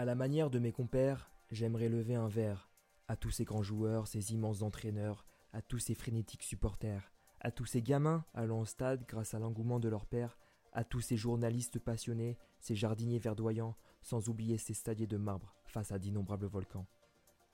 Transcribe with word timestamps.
À 0.00 0.06
la 0.06 0.14
manière 0.14 0.48
de 0.48 0.58
mes 0.58 0.72
compères, 0.72 1.30
j'aimerais 1.50 1.90
lever 1.90 2.14
un 2.14 2.26
verre 2.26 2.70
à 3.06 3.16
tous 3.16 3.30
ces 3.30 3.44
grands 3.44 3.62
joueurs, 3.62 4.06
ces 4.06 4.32
immenses 4.32 4.62
entraîneurs, 4.62 5.26
à 5.52 5.60
tous 5.60 5.78
ces 5.78 5.94
frénétiques 5.94 6.42
supporters, 6.42 7.12
à 7.40 7.50
tous 7.50 7.66
ces 7.66 7.82
gamins 7.82 8.24
allant 8.32 8.60
au 8.60 8.64
stade 8.64 9.04
grâce 9.06 9.34
à 9.34 9.38
l'engouement 9.38 9.78
de 9.78 9.90
leur 9.90 10.06
père, 10.06 10.38
à 10.72 10.84
tous 10.84 11.02
ces 11.02 11.18
journalistes 11.18 11.78
passionnés, 11.78 12.38
ces 12.60 12.74
jardiniers 12.74 13.18
verdoyants, 13.18 13.76
sans 14.00 14.30
oublier 14.30 14.56
ces 14.56 14.72
stadiers 14.72 15.06
de 15.06 15.18
marbre 15.18 15.54
face 15.66 15.92
à 15.92 15.98
d'innombrables 15.98 16.46
volcans, 16.46 16.86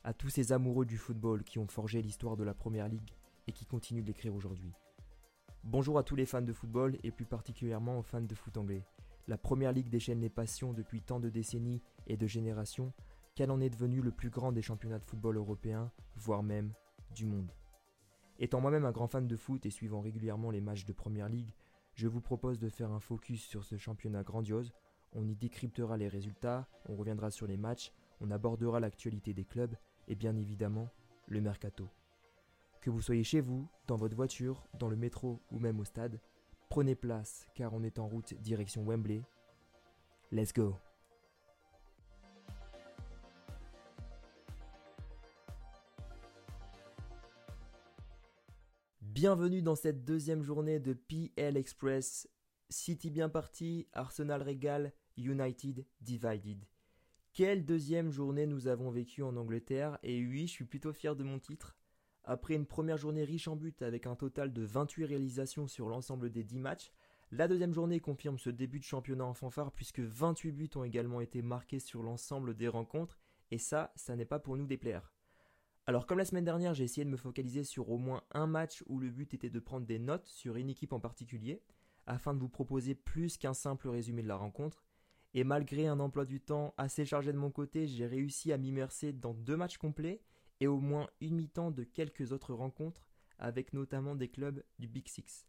à 0.05 0.15
tous 0.15 0.29
ces 0.29 0.53
amoureux 0.53 0.87
du 0.87 0.99
football 0.99 1.43
qui 1.43 1.59
ont 1.59 1.67
forgé 1.67 2.01
l'histoire 2.01 2.37
de 2.37 2.45
la 2.45 2.55
Première 2.55 2.87
Ligue 2.87 3.11
et 3.49 3.53
qui 3.53 3.67
continuent 3.67 4.03
de 4.03 4.07
l'écrire 4.07 4.37
aujourd'hui. 4.37 4.73
Bonjour 5.65 5.99
à 5.99 6.05
tous 6.05 6.15
les 6.15 6.27
fans 6.27 6.43
de 6.43 6.53
football 6.53 6.97
et 7.03 7.11
plus 7.11 7.27
particulièrement 7.27 7.99
aux 7.99 8.05
fans 8.05 8.21
de 8.21 8.35
foot 8.37 8.57
anglais. 8.57 8.85
La 9.29 9.37
Première 9.37 9.73
Ligue 9.73 9.89
déchaîne 9.89 10.21
les 10.21 10.31
passions 10.31 10.73
depuis 10.73 11.03
tant 11.03 11.19
de 11.19 11.29
décennies 11.29 11.83
et 12.07 12.17
de 12.17 12.27
générations 12.27 12.93
qu'elle 13.35 13.51
en 13.51 13.61
est 13.61 13.71
devenue 13.71 14.01
le 14.01 14.13
plus 14.13 14.31
grand 14.31 14.53
des 14.53 14.63
championnats 14.63 15.01
de 15.01 15.05
football 15.05 15.37
européens, 15.37 15.91
voire 16.15 16.43
même 16.43 16.73
du 17.15 17.27
monde. 17.27 17.53
Étant 18.39 18.61
moi-même 18.61 18.85
un 18.85 18.93
grand 18.93 19.09
fan 19.09 19.27
de 19.27 19.37
foot 19.37 19.67
et 19.67 19.71
suivant 19.71 20.01
régulièrement 20.01 20.51
les 20.51 20.61
matchs 20.61 20.85
de 20.85 20.93
Première 20.93 21.29
Ligue, 21.29 21.53
je 21.95 22.07
vous 22.07 22.21
propose 22.21 22.59
de 22.59 22.69
faire 22.69 22.93
un 22.93 23.01
focus 23.01 23.43
sur 23.43 23.65
ce 23.65 23.77
championnat 23.77 24.23
grandiose. 24.23 24.73
On 25.13 25.27
y 25.27 25.35
décryptera 25.35 25.97
les 25.97 26.09
résultats, 26.09 26.69
on 26.89 26.95
reviendra 26.95 27.31
sur 27.31 27.47
les 27.47 27.57
matchs, 27.57 27.93
on 28.21 28.31
abordera 28.31 28.79
l'actualité 28.79 29.35
des 29.35 29.45
clubs 29.45 29.75
et 30.07 30.15
bien 30.15 30.37
évidemment 30.37 30.89
le 31.27 31.41
mercato. 31.41 31.89
Que 32.81 32.91
vous 32.91 33.01
soyez 33.01 33.25
chez 33.25 33.41
vous, 33.41 33.67
dans 33.87 33.97
votre 33.97 34.15
voiture, 34.15 34.69
dans 34.79 34.89
le 34.89 34.97
métro 34.97 35.41
ou 35.51 35.59
même 35.59 35.81
au 35.81 35.85
stade, 35.85 36.21
prenez 36.69 36.95
place 36.95 37.47
car 37.55 37.73
on 37.75 37.83
est 37.83 37.99
en 37.99 38.09
route 38.09 38.35
direction 38.35 38.85
Wembley. 38.85 39.23
Let's 40.33 40.53
go 40.53 40.77
Bienvenue 49.01 49.63
dans 49.63 49.77
cette 49.77 50.05
deuxième 50.05 50.43
journée 50.43 50.79
de 50.79 50.93
PL 50.93 51.57
Express. 51.57 52.29
City 52.69 53.11
bien 53.11 53.31
parti, 53.31 53.89
Arsenal 53.95 54.43
régal, 54.43 54.93
United 55.17 55.87
divided. 56.03 56.67
Quelle 57.33 57.65
deuxième 57.65 58.11
journée 58.11 58.47
nous 58.47 58.67
avons 58.67 58.91
vécue 58.91 59.23
en 59.23 59.37
Angleterre? 59.37 59.99
Et 60.03 60.23
oui, 60.25 60.47
je 60.47 60.53
suis 60.53 60.65
plutôt 60.65 60.93
fier 60.93 61.17
de 61.17 61.23
mon 61.23 61.39
titre. 61.39 61.76
Après 62.29 62.55
une 62.55 62.67
première 62.67 62.97
journée 62.97 63.23
riche 63.23 63.47
en 63.47 63.55
buts 63.55 63.77
avec 63.81 64.05
un 64.09 64.17
total 64.17 64.53
de 64.53 64.63
28 64.63 65.05
réalisations 65.05 65.69
sur 65.69 65.89
l'ensemble 65.89 66.29
des 66.29 66.43
10 66.43 66.59
matchs, 66.59 66.91
la 67.31 67.47
deuxième 67.47 67.73
journée 67.73 68.01
confirme 68.01 68.37
ce 68.37 68.51
début 68.51 68.81
de 68.81 68.85
championnat 68.85 69.25
en 69.25 69.33
fanfare 69.33 69.71
puisque 69.71 70.01
28 70.01 70.51
buts 70.51 70.71
ont 70.75 70.83
également 70.83 71.21
été 71.21 71.41
marqués 71.41 71.79
sur 71.79 72.03
l'ensemble 72.03 72.57
des 72.57 72.67
rencontres 72.67 73.21
et 73.53 73.59
ça, 73.59 73.93
ça 73.95 74.17
n'est 74.17 74.25
pas 74.25 74.41
pour 74.41 74.57
nous 74.57 74.67
déplaire. 74.67 75.13
Alors 75.87 76.05
comme 76.05 76.19
la 76.19 76.25
semaine 76.25 76.45
dernière, 76.45 76.75
j'ai 76.75 76.83
essayé 76.83 77.05
de 77.05 77.11
me 77.11 77.17
focaliser 77.17 77.63
sur 77.63 77.91
au 77.91 77.99
moins 77.99 78.25
un 78.33 78.49
match 78.49 78.83
où 78.89 78.99
le 78.99 79.09
but 79.09 79.33
était 79.33 79.49
de 79.49 79.61
prendre 79.61 79.87
des 79.87 80.01
notes 80.01 80.27
sur 80.27 80.57
une 80.57 80.69
équipe 80.69 80.93
en 80.93 80.99
particulier, 80.99 81.63
afin 82.09 82.35
de 82.35 82.41
vous 82.41 82.49
proposer 82.49 82.97
plus 82.97 83.37
qu'un 83.39 83.55
simple 83.55 83.89
résumé 83.89 84.23
de 84.23 84.29
la 84.29 84.37
rencontre. 84.37 84.85
Et 85.35 85.45
malgré 85.45 85.87
un 85.87 86.01
emploi 86.01 86.25
du 86.25 86.41
temps 86.41 86.75
assez 86.77 87.05
chargé 87.05 87.33
de 87.33 87.39
mon 87.39 87.53
côté, 87.53 87.87
j'ai 87.87 88.07
réussi 88.07 88.53
à 88.53 88.59
m'immerser 88.59 89.13
dans 89.13 89.33
deux 89.33 89.57
matchs 89.57 89.79
complets 89.79 90.23
et 90.61 90.67
au 90.67 90.79
moins 90.81 91.09
une 91.21 91.37
mi-temps 91.37 91.71
de 91.71 91.85
quelques 91.85 92.33
autres 92.33 92.55
rencontres, 92.55 93.09
avec 93.39 93.73
notamment 93.73 94.15
des 94.15 94.29
clubs 94.29 94.63
du 94.79 94.89
Big 94.89 95.09
Six. 95.09 95.47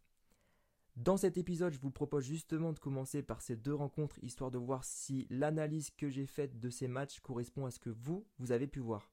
Dans 0.96 1.16
cet 1.16 1.36
épisode, 1.38 1.72
je 1.72 1.78
vous 1.78 1.92
propose 1.92 2.24
justement 2.24 2.72
de 2.72 2.78
commencer 2.80 3.22
par 3.22 3.40
ces 3.40 3.54
deux 3.54 3.74
rencontres, 3.74 4.18
histoire 4.22 4.50
de 4.50 4.58
voir 4.58 4.84
si 4.84 5.28
l'analyse 5.30 5.90
que 5.90 6.08
j'ai 6.08 6.26
faite 6.26 6.58
de 6.58 6.70
ces 6.70 6.88
matchs 6.88 7.20
correspond 7.20 7.66
à 7.66 7.70
ce 7.70 7.78
que 7.78 7.90
vous, 7.90 8.26
vous 8.38 8.50
avez 8.50 8.66
pu 8.66 8.80
voir. 8.80 9.12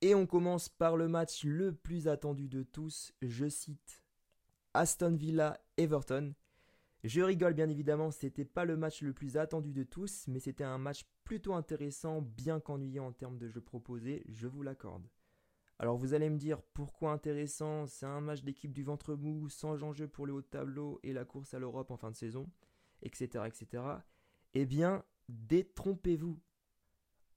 Et 0.00 0.14
on 0.14 0.26
commence 0.26 0.68
par 0.68 0.96
le 0.96 1.06
match 1.06 1.44
le 1.44 1.72
plus 1.72 2.08
attendu 2.08 2.48
de 2.48 2.64
tous, 2.64 3.12
je 3.22 3.48
cite 3.48 4.02
Aston 4.74 5.14
Villa 5.14 5.64
Everton. 5.76 6.34
Je 7.04 7.20
rigole 7.20 7.54
bien 7.54 7.68
évidemment, 7.68 8.10
c'était 8.10 8.44
pas 8.44 8.64
le 8.64 8.76
match 8.76 9.00
le 9.00 9.12
plus 9.12 9.36
attendu 9.36 9.72
de 9.72 9.84
tous, 9.84 10.24
mais 10.26 10.40
c'était 10.40 10.64
un 10.64 10.78
match 10.78 11.04
plutôt 11.24 11.54
intéressant, 11.54 12.22
bien 12.22 12.60
qu'ennuyant 12.60 13.06
en 13.06 13.12
termes 13.12 13.38
de 13.38 13.48
jeu 13.48 13.60
proposé, 13.60 14.22
je 14.28 14.46
vous 14.46 14.62
l'accorde. 14.62 15.08
Alors 15.78 15.96
vous 15.96 16.14
allez 16.14 16.30
me 16.30 16.38
dire 16.38 16.62
pourquoi 16.62 17.12
intéressant, 17.12 17.86
c'est 17.86 18.06
un 18.06 18.20
match 18.20 18.42
d'équipe 18.42 18.72
du 18.72 18.84
ventre 18.84 19.14
mou, 19.14 19.48
sans 19.48 19.82
enjeu 19.82 20.06
pour 20.06 20.26
le 20.26 20.34
haut 20.34 20.40
de 20.40 20.46
tableau 20.46 21.00
et 21.02 21.12
la 21.12 21.24
course 21.24 21.52
à 21.54 21.58
l'Europe 21.58 21.90
en 21.90 21.96
fin 21.96 22.10
de 22.10 22.16
saison, 22.16 22.48
etc. 23.02 23.44
etc. 23.46 23.82
Eh 24.54 24.66
bien, 24.66 25.04
détrompez-vous. 25.28 26.38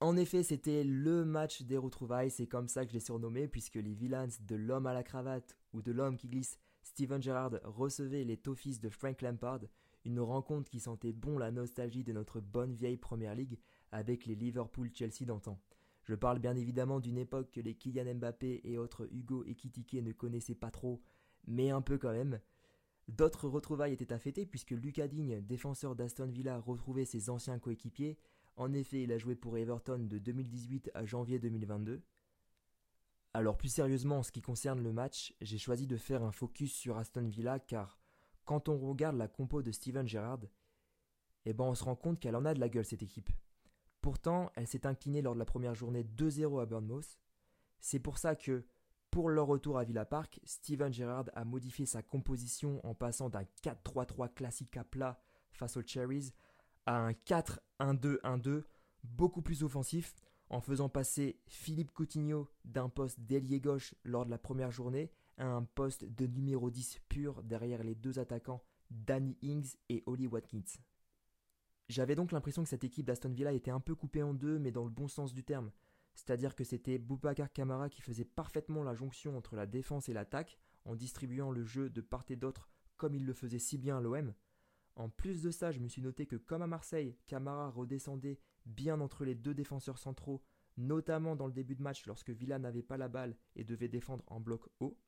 En 0.00 0.16
effet, 0.16 0.44
c'était 0.44 0.84
le 0.84 1.24
match 1.24 1.62
des 1.62 1.76
retrouvailles, 1.76 2.30
c'est 2.30 2.46
comme 2.46 2.68
ça 2.68 2.84
que 2.84 2.90
je 2.90 2.94
l'ai 2.94 3.00
surnommé, 3.00 3.48
puisque 3.48 3.74
les 3.74 3.94
villains 3.94 4.28
de 4.40 4.54
l'homme 4.54 4.86
à 4.86 4.94
la 4.94 5.02
cravate 5.02 5.56
ou 5.72 5.82
de 5.82 5.90
l'homme 5.90 6.16
qui 6.16 6.28
glisse 6.28 6.58
Steven 6.84 7.20
Gerrard 7.20 7.58
recevait 7.64 8.22
les 8.22 8.36
Toffees 8.36 8.78
de 8.80 8.88
Frank 8.88 9.20
Lampard, 9.20 9.62
une 10.04 10.20
rencontre 10.20 10.70
qui 10.70 10.78
sentait 10.78 11.12
bon 11.12 11.36
la 11.38 11.50
nostalgie 11.50 12.04
de 12.04 12.12
notre 12.12 12.40
bonne 12.40 12.74
vieille 12.74 12.96
Première 12.96 13.34
Ligue 13.34 13.58
avec 13.92 14.26
les 14.26 14.34
Liverpool-Chelsea 14.34 15.24
d'antan. 15.26 15.60
Je 16.04 16.14
parle 16.14 16.38
bien 16.38 16.56
évidemment 16.56 17.00
d'une 17.00 17.18
époque 17.18 17.50
que 17.50 17.60
les 17.60 17.74
Kylian 17.74 18.14
Mbappé 18.14 18.62
et 18.64 18.78
autres 18.78 19.08
Hugo 19.12 19.44
Ekitike 19.44 20.02
ne 20.02 20.12
connaissaient 20.12 20.54
pas 20.54 20.70
trop, 20.70 21.02
mais 21.46 21.70
un 21.70 21.82
peu 21.82 21.98
quand 21.98 22.12
même. 22.12 22.40
D'autres 23.08 23.48
retrouvailles 23.48 23.92
étaient 23.92 24.12
à 24.12 24.18
fêter 24.18 24.46
puisque 24.46 24.70
Lucas 24.70 25.08
Digne, 25.08 25.40
défenseur 25.40 25.96
d'Aston 25.96 26.28
Villa, 26.28 26.58
retrouvait 26.58 27.04
ses 27.04 27.30
anciens 27.30 27.58
coéquipiers. 27.58 28.18
En 28.56 28.72
effet, 28.72 29.02
il 29.02 29.12
a 29.12 29.18
joué 29.18 29.34
pour 29.34 29.56
Everton 29.56 29.98
de 29.98 30.18
2018 30.18 30.90
à 30.94 31.04
janvier 31.04 31.38
2022. 31.38 32.02
Alors 33.34 33.56
plus 33.56 33.68
sérieusement 33.68 34.18
en 34.18 34.22
ce 34.22 34.32
qui 34.32 34.40
concerne 34.40 34.82
le 34.82 34.92
match, 34.92 35.34
j'ai 35.40 35.58
choisi 35.58 35.86
de 35.86 35.96
faire 35.96 36.22
un 36.22 36.32
focus 36.32 36.72
sur 36.72 36.96
Aston 36.96 37.28
Villa 37.28 37.58
car 37.58 37.98
quand 38.44 38.68
on 38.68 38.78
regarde 38.78 39.16
la 39.16 39.28
compo 39.28 39.62
de 39.62 39.70
Steven 39.70 40.08
Gerrard, 40.08 40.40
eh 41.44 41.52
ben 41.52 41.64
on 41.64 41.74
se 41.74 41.84
rend 41.84 41.96
compte 41.96 42.18
qu'elle 42.18 42.34
en 42.34 42.46
a 42.46 42.54
de 42.54 42.60
la 42.60 42.68
gueule 42.68 42.84
cette 42.84 43.02
équipe. 43.02 43.30
Pourtant, 44.00 44.50
elle 44.54 44.66
s'est 44.66 44.86
inclinée 44.86 45.22
lors 45.22 45.34
de 45.34 45.38
la 45.38 45.44
première 45.44 45.74
journée 45.74 46.04
2-0 46.04 46.62
à 46.62 46.66
Bournemouth. 46.66 47.18
C'est 47.80 47.98
pour 47.98 48.18
ça 48.18 48.36
que, 48.36 48.64
pour 49.10 49.28
leur 49.28 49.46
retour 49.46 49.78
à 49.78 49.84
Villa 49.84 50.04
Park, 50.04 50.40
Steven 50.44 50.92
Gerrard 50.92 51.30
a 51.34 51.44
modifié 51.44 51.86
sa 51.86 52.02
composition 52.02 52.84
en 52.86 52.94
passant 52.94 53.28
d'un 53.28 53.44
4-3-3 53.62 54.32
classique 54.34 54.76
à 54.76 54.84
plat 54.84 55.20
face 55.52 55.76
aux 55.76 55.82
Cherries 55.82 56.32
à 56.86 56.96
un 56.96 57.12
4-1-2-1-2 57.12 58.64
beaucoup 59.04 59.42
plus 59.42 59.62
offensif 59.62 60.14
en 60.50 60.60
faisant 60.60 60.88
passer 60.88 61.40
Philippe 61.46 61.92
Coutinho 61.92 62.48
d'un 62.64 62.88
poste 62.88 63.20
d'ailier 63.20 63.60
gauche 63.60 63.94
lors 64.04 64.24
de 64.24 64.30
la 64.30 64.38
première 64.38 64.70
journée 64.70 65.10
à 65.36 65.46
un 65.46 65.64
poste 65.64 66.04
de 66.04 66.26
numéro 66.26 66.70
10 66.70 67.00
pur 67.08 67.42
derrière 67.42 67.82
les 67.82 67.94
deux 67.94 68.18
attaquants 68.18 68.62
Danny 68.90 69.36
Ings 69.42 69.74
et 69.88 70.02
Oli 70.06 70.26
Watkins. 70.26 70.78
J'avais 71.88 72.14
donc 72.14 72.32
l'impression 72.32 72.62
que 72.62 72.68
cette 72.68 72.84
équipe 72.84 73.06
d'Aston 73.06 73.30
Villa 73.30 73.52
était 73.52 73.70
un 73.70 73.80
peu 73.80 73.94
coupée 73.94 74.22
en 74.22 74.34
deux, 74.34 74.58
mais 74.58 74.70
dans 74.70 74.84
le 74.84 74.90
bon 74.90 75.08
sens 75.08 75.32
du 75.32 75.42
terme. 75.42 75.70
C'est-à-dire 76.14 76.54
que 76.54 76.64
c'était 76.64 76.98
Boubacar 76.98 77.52
Kamara 77.52 77.88
qui 77.88 78.02
faisait 78.02 78.24
parfaitement 78.24 78.82
la 78.82 78.94
jonction 78.94 79.36
entre 79.36 79.56
la 79.56 79.66
défense 79.66 80.08
et 80.08 80.12
l'attaque, 80.12 80.58
en 80.84 80.96
distribuant 80.96 81.50
le 81.50 81.64
jeu 81.64 81.90
de 81.90 82.00
part 82.00 82.24
et 82.28 82.36
d'autre 82.36 82.68
comme 82.96 83.14
il 83.14 83.24
le 83.24 83.32
faisait 83.32 83.60
si 83.60 83.78
bien 83.78 83.98
à 83.98 84.00
l'OM. 84.00 84.34
En 84.96 85.08
plus 85.08 85.42
de 85.42 85.50
ça, 85.50 85.70
je 85.70 85.78
me 85.78 85.88
suis 85.88 86.02
noté 86.02 86.26
que 86.26 86.36
comme 86.36 86.62
à 86.62 86.66
Marseille, 86.66 87.16
Camara 87.26 87.70
redescendait 87.70 88.40
bien 88.66 89.00
entre 89.00 89.24
les 89.24 89.36
deux 89.36 89.54
défenseurs 89.54 89.98
centraux, 89.98 90.42
notamment 90.76 91.36
dans 91.36 91.46
le 91.46 91.52
début 91.52 91.76
de 91.76 91.82
match 91.82 92.04
lorsque 92.06 92.30
Villa 92.30 92.58
n'avait 92.58 92.82
pas 92.82 92.96
la 92.96 93.08
balle 93.08 93.36
et 93.54 93.64
devait 93.64 93.88
défendre 93.88 94.24
en 94.26 94.40
bloc 94.40 94.68
haut. 94.80 94.98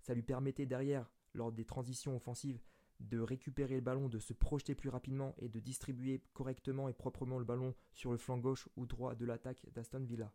Ça 0.00 0.14
lui 0.14 0.22
permettait 0.22 0.66
derrière, 0.66 1.10
lors 1.32 1.50
des 1.50 1.64
transitions 1.64 2.14
offensives, 2.14 2.60
de 3.00 3.20
récupérer 3.20 3.76
le 3.76 3.80
ballon, 3.80 4.08
de 4.08 4.18
se 4.18 4.32
projeter 4.32 4.74
plus 4.74 4.88
rapidement 4.88 5.34
et 5.38 5.48
de 5.48 5.60
distribuer 5.60 6.22
correctement 6.32 6.88
et 6.88 6.92
proprement 6.92 7.38
le 7.38 7.44
ballon 7.44 7.74
sur 7.92 8.10
le 8.10 8.18
flanc 8.18 8.38
gauche 8.38 8.68
ou 8.76 8.86
droit 8.86 9.14
de 9.14 9.24
l'attaque 9.24 9.64
d'Aston 9.72 10.04
Villa. 10.04 10.32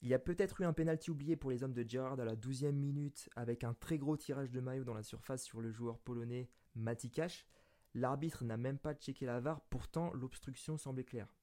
Il 0.00 0.08
y 0.08 0.14
a 0.14 0.18
peut-être 0.18 0.60
eu 0.60 0.64
un 0.64 0.72
pénalty 0.72 1.10
oublié 1.10 1.36
pour 1.36 1.50
les 1.50 1.62
hommes 1.62 1.74
de 1.74 1.88
Gerrard 1.88 2.18
à 2.18 2.24
la 2.24 2.34
12e 2.34 2.72
minute 2.72 3.28
avec 3.36 3.62
un 3.62 3.74
très 3.74 3.98
gros 3.98 4.16
tirage 4.16 4.50
de 4.50 4.60
maillot 4.60 4.84
dans 4.84 4.94
la 4.94 5.04
surface 5.04 5.44
sur 5.44 5.60
le 5.60 5.70
joueur 5.70 5.98
polonais 5.98 6.50
Matikash, 6.74 7.46
L'arbitre 7.94 8.44
n'a 8.44 8.56
même 8.56 8.78
pas 8.78 8.94
checké 8.94 9.26
la 9.26 9.40
VAR, 9.40 9.60
pourtant 9.62 10.12
l'obstruction 10.14 10.78
semblait 10.78 11.04
claire. 11.04 11.34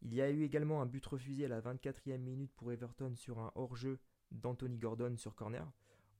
Il 0.00 0.12
y 0.12 0.20
a 0.20 0.28
eu 0.28 0.42
également 0.42 0.82
un 0.82 0.86
but 0.86 1.04
refusé 1.06 1.44
à 1.44 1.48
la 1.48 1.60
24e 1.60 2.18
minute 2.18 2.52
pour 2.56 2.72
Everton 2.72 3.14
sur 3.14 3.38
un 3.38 3.52
hors-jeu 3.54 4.00
d'Anthony 4.32 4.78
Gordon 4.78 5.16
sur 5.16 5.36
corner. 5.36 5.70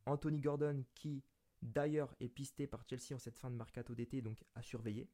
Anthony 0.07 0.41
Gordon 0.41 0.85
qui 0.95 1.25
d'ailleurs 1.63 2.15
est 2.21 2.29
pisté 2.29 2.67
par 2.67 2.85
Chelsea 2.89 3.15
en 3.15 3.19
cette 3.19 3.39
fin 3.39 3.51
de 3.51 3.57
mercato 3.57 3.95
d'été, 3.95 4.21
donc 4.21 4.45
à 4.55 4.63
surveiller. 4.63 5.09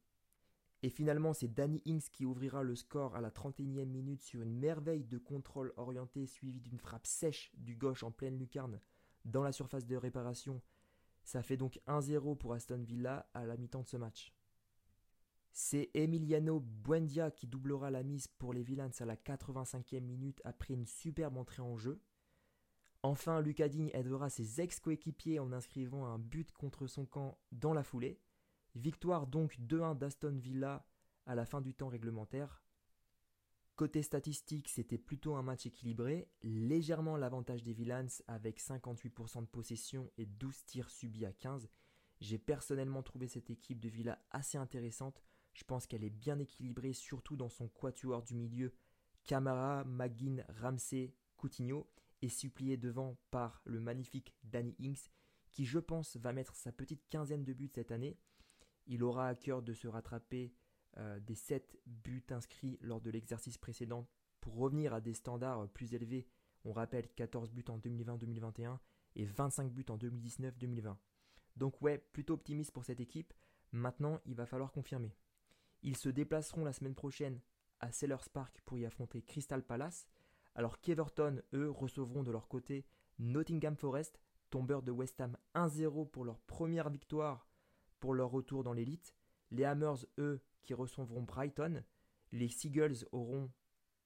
Et 0.81 0.89
finalement, 0.89 1.33
c'est 1.33 1.53
Danny 1.53 1.81
Ings 1.85 2.09
qui 2.11 2.25
ouvrira 2.25 2.63
le 2.63 2.75
score 2.75 3.15
à 3.15 3.21
la 3.21 3.31
31e 3.31 3.85
minute 3.85 4.21
sur 4.21 4.41
une 4.41 4.57
merveille 4.57 5.03
de 5.03 5.17
contrôle 5.17 5.73
orienté 5.75 6.25
suivie 6.25 6.61
d'une 6.61 6.79
frappe 6.79 7.05
sèche 7.05 7.51
du 7.55 7.75
gauche 7.75 8.03
en 8.03 8.11
pleine 8.11 8.37
lucarne 8.37 8.79
dans 9.25 9.43
la 9.43 9.51
surface 9.51 9.85
de 9.85 9.97
réparation 9.97 10.61
ça 11.29 11.43
fait 11.43 11.57
donc 11.57 11.79
1-0 11.87 12.37
pour 12.37 12.53
Aston 12.53 12.81
Villa 12.81 13.29
à 13.35 13.45
la 13.45 13.55
mi-temps 13.55 13.83
de 13.83 13.87
ce 13.87 13.97
match. 13.97 14.33
C'est 15.51 15.91
Emiliano 15.93 16.59
Buendia 16.59 17.29
qui 17.31 17.45
doublera 17.45 17.91
la 17.91 18.01
mise 18.01 18.27
pour 18.27 18.53
les 18.53 18.63
Villains 18.63 18.89
à 18.99 19.05
la 19.05 19.15
85e 19.15 20.01
minute 20.01 20.41
après 20.43 20.73
une 20.73 20.85
superbe 20.85 21.37
entrée 21.37 21.61
en 21.61 21.77
jeu. 21.77 22.01
Enfin, 23.01 23.41
Lucas 23.41 23.69
Digne 23.69 23.91
aidera 23.93 24.29
ses 24.29 24.59
ex-coéquipiers 24.59 25.39
en 25.39 25.53
inscrivant 25.53 26.05
un 26.05 26.19
but 26.19 26.51
contre 26.51 26.85
son 26.87 27.05
camp 27.05 27.39
dans 27.51 27.73
la 27.73 27.83
foulée. 27.83 28.19
Victoire 28.75 29.25
donc 29.25 29.57
2-1 29.59 29.97
d'Aston 29.97 30.37
Villa 30.37 30.85
à 31.25 31.35
la 31.35 31.45
fin 31.45 31.61
du 31.61 31.73
temps 31.73 31.87
réglementaire. 31.87 32.61
Côté 33.77 34.03
statistique, 34.03 34.67
c'était 34.67 34.97
plutôt 34.97 35.35
un 35.35 35.41
match 35.41 35.65
équilibré, 35.65 36.27
légèrement 36.43 37.15
l'avantage 37.15 37.63
des 37.63 37.71
Villains 37.71 38.07
avec 38.27 38.59
58% 38.59 39.41
de 39.41 39.45
possession 39.47 40.11
et 40.17 40.25
12 40.25 40.65
tirs 40.65 40.89
subis 40.89 41.25
à 41.25 41.31
15. 41.31 41.69
J'ai 42.19 42.37
personnellement 42.37 43.01
trouvé 43.01 43.29
cette 43.29 43.49
équipe 43.49 43.79
de 43.79 43.87
Villa 43.87 44.21
assez 44.31 44.57
intéressante. 44.57 45.23
Je 45.53 45.63
pense 45.63 45.87
qu'elle 45.87 46.03
est 46.03 46.09
bien 46.09 46.37
équilibrée, 46.39 46.91
surtout 46.91 47.37
dans 47.37 47.47
son 47.47 47.69
quatuor 47.69 48.23
du 48.23 48.35
milieu 48.35 48.73
Camara, 49.23 49.85
Maguin, 49.85 50.43
Ramsey, 50.61 51.15
Coutinho 51.37 51.89
est 52.21 52.29
supplié 52.29 52.77
devant 52.77 53.17
par 53.31 53.61
le 53.65 53.79
magnifique 53.79 54.35
Danny 54.43 54.75
Inks, 54.81 55.11
qui 55.51 55.65
je 55.65 55.79
pense 55.79 56.17
va 56.17 56.33
mettre 56.33 56.55
sa 56.55 56.71
petite 56.71 57.07
quinzaine 57.09 57.43
de 57.43 57.53
buts 57.53 57.71
cette 57.73 57.91
année. 57.91 58.17
Il 58.87 59.03
aura 59.03 59.27
à 59.27 59.35
cœur 59.35 59.61
de 59.61 59.73
se 59.73 59.87
rattraper 59.87 60.53
euh, 60.97 61.19
des 61.19 61.35
7 61.35 61.77
buts 61.85 62.25
inscrits 62.29 62.77
lors 62.81 63.01
de 63.01 63.11
l'exercice 63.11 63.57
précédent 63.57 64.07
pour 64.41 64.55
revenir 64.55 64.93
à 64.93 65.01
des 65.01 65.13
standards 65.13 65.69
plus 65.69 65.93
élevés. 65.93 66.27
On 66.65 66.71
rappelle 66.71 67.07
14 67.09 67.51
buts 67.51 67.65
en 67.69 67.77
2020-2021 67.79 68.77
et 69.15 69.25
25 69.25 69.71
buts 69.71 69.85
en 69.89 69.97
2019-2020. 69.97 70.95
Donc 71.55 71.81
ouais, 71.81 71.97
plutôt 71.97 72.33
optimiste 72.33 72.71
pour 72.71 72.85
cette 72.85 72.99
équipe. 72.99 73.33
Maintenant, 73.71 74.19
il 74.25 74.35
va 74.35 74.45
falloir 74.45 74.71
confirmer. 74.71 75.15
Ils 75.83 75.97
se 75.97 76.09
déplaceront 76.09 76.65
la 76.65 76.73
semaine 76.73 76.95
prochaine 76.95 77.39
à 77.79 77.91
Sellers 77.91 78.29
Park 78.33 78.61
pour 78.65 78.77
y 78.77 78.85
affronter 78.85 79.21
Crystal 79.21 79.63
Palace 79.63 80.07
alors 80.59 80.81
qu'Everton, 80.81 81.41
eux, 81.53 81.69
recevront 81.69 82.21
de 82.21 82.31
leur 82.31 82.49
côté 82.49 82.85
Nottingham 83.17 83.77
Forest, 83.77 84.19
tombeur 84.49 84.83
de 84.83 84.91
West 84.91 85.21
Ham 85.21 85.37
1-0 85.55 86.09
pour 86.09 86.25
leur 86.25 86.37
première 86.41 86.89
victoire 86.89 87.47
pour 88.01 88.13
leur 88.13 88.29
retour 88.29 88.65
dans 88.65 88.73
l'élite. 88.73 89.15
Les 89.51 89.63
Hammers, 89.63 90.05
eux, 90.17 90.41
qui 90.61 90.73
recevront 90.73 91.21
Brighton. 91.21 91.81
Les 92.33 92.49
Seagulls 92.49 93.07
auront 93.13 93.49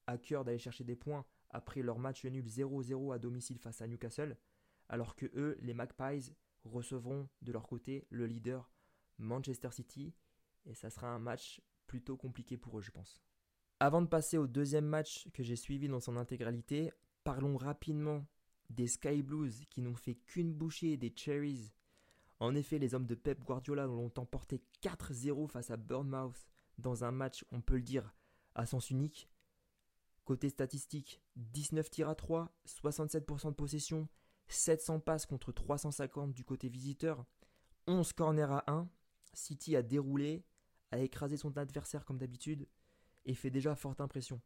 à 0.06 0.20
cœur 0.20 0.44
d'aller 0.44 0.60
chercher 0.60 0.84
des 0.84 0.96
points 0.96 1.26
après 1.50 1.82
leur 1.82 1.98
match 1.98 2.24
nul 2.24 2.46
0-0 2.46 3.16
à 3.16 3.18
domicile 3.18 3.58
face 3.58 3.82
à 3.82 3.88
Newcastle, 3.88 4.38
alors 4.90 5.16
que 5.16 5.26
eux, 5.34 5.58
les 5.60 5.74
Magpies, 5.74 6.36
recevront 6.66 7.30
de 7.42 7.52
leur 7.52 7.66
côté 7.66 8.06
le 8.12 8.28
leader 8.28 8.72
Manchester 9.18 9.72
City, 9.72 10.14
et 10.68 10.76
ça 10.76 10.92
sera 10.92 11.08
un 11.08 11.20
match 11.20 11.64
plutôt 11.88 12.16
compliqué 12.16 12.58
pour 12.58 12.78
eux, 12.78 12.84
je 12.84 12.92
pense. 12.92 13.24
Avant 13.86 14.02
de 14.02 14.08
passer 14.08 14.38
au 14.38 14.48
deuxième 14.48 14.86
match 14.86 15.28
que 15.34 15.44
j'ai 15.44 15.58
suivi 15.58 15.90
dans 15.90 16.00
son 16.00 16.16
intégralité, 16.16 16.94
parlons 17.26 17.58
rapidement 17.58 18.26
des 18.70 18.88
Sky 18.88 19.22
Blues 19.22 19.66
qui 19.70 19.82
n'ont 19.82 19.98
fait 19.98 20.16
qu'une 20.16 20.54
bouchée 20.54 20.96
des 20.96 21.12
Cherries. 21.14 21.74
En 22.40 22.56
effet, 22.56 22.80
les 22.80 22.96
hommes 22.96 23.08
de 23.08 23.14
Pep 23.14 23.44
Guardiola 23.44 23.86
l'ont 23.86 24.14
emporté 24.16 24.64
4-0 24.82 25.50
face 25.50 25.70
à 25.70 25.76
Bournemouth 25.76 26.48
dans 26.78 27.04
un 27.04 27.12
match, 27.12 27.44
on 27.52 27.60
peut 27.60 27.76
le 27.76 27.82
dire, 27.82 28.16
à 28.56 28.66
sens 28.66 28.90
unique. 28.90 29.28
Côté 30.24 30.48
statistique, 30.48 31.22
19 31.36 31.90
tirs 31.90 32.08
à 32.08 32.16
3, 32.16 32.56
67% 32.66 33.50
de 33.50 33.54
possession, 33.54 34.08
700 34.48 35.02
passes 35.02 35.26
contre 35.26 35.52
350 35.52 36.32
du 36.32 36.46
côté 36.46 36.70
visiteur, 36.70 37.26
11 37.88 38.14
corners 38.14 38.44
à 38.44 38.64
1. 38.68 38.88
City 39.34 39.76
a 39.76 39.82
déroulé, 39.82 40.46
a 40.92 41.00
écrasé 41.00 41.36
son 41.36 41.58
adversaire 41.58 42.06
comme 42.06 42.18
d'habitude 42.18 42.66
et 43.26 43.34
fait 43.34 43.50
déjà 43.50 43.76
forte 43.76 44.02
impression. 44.02 44.42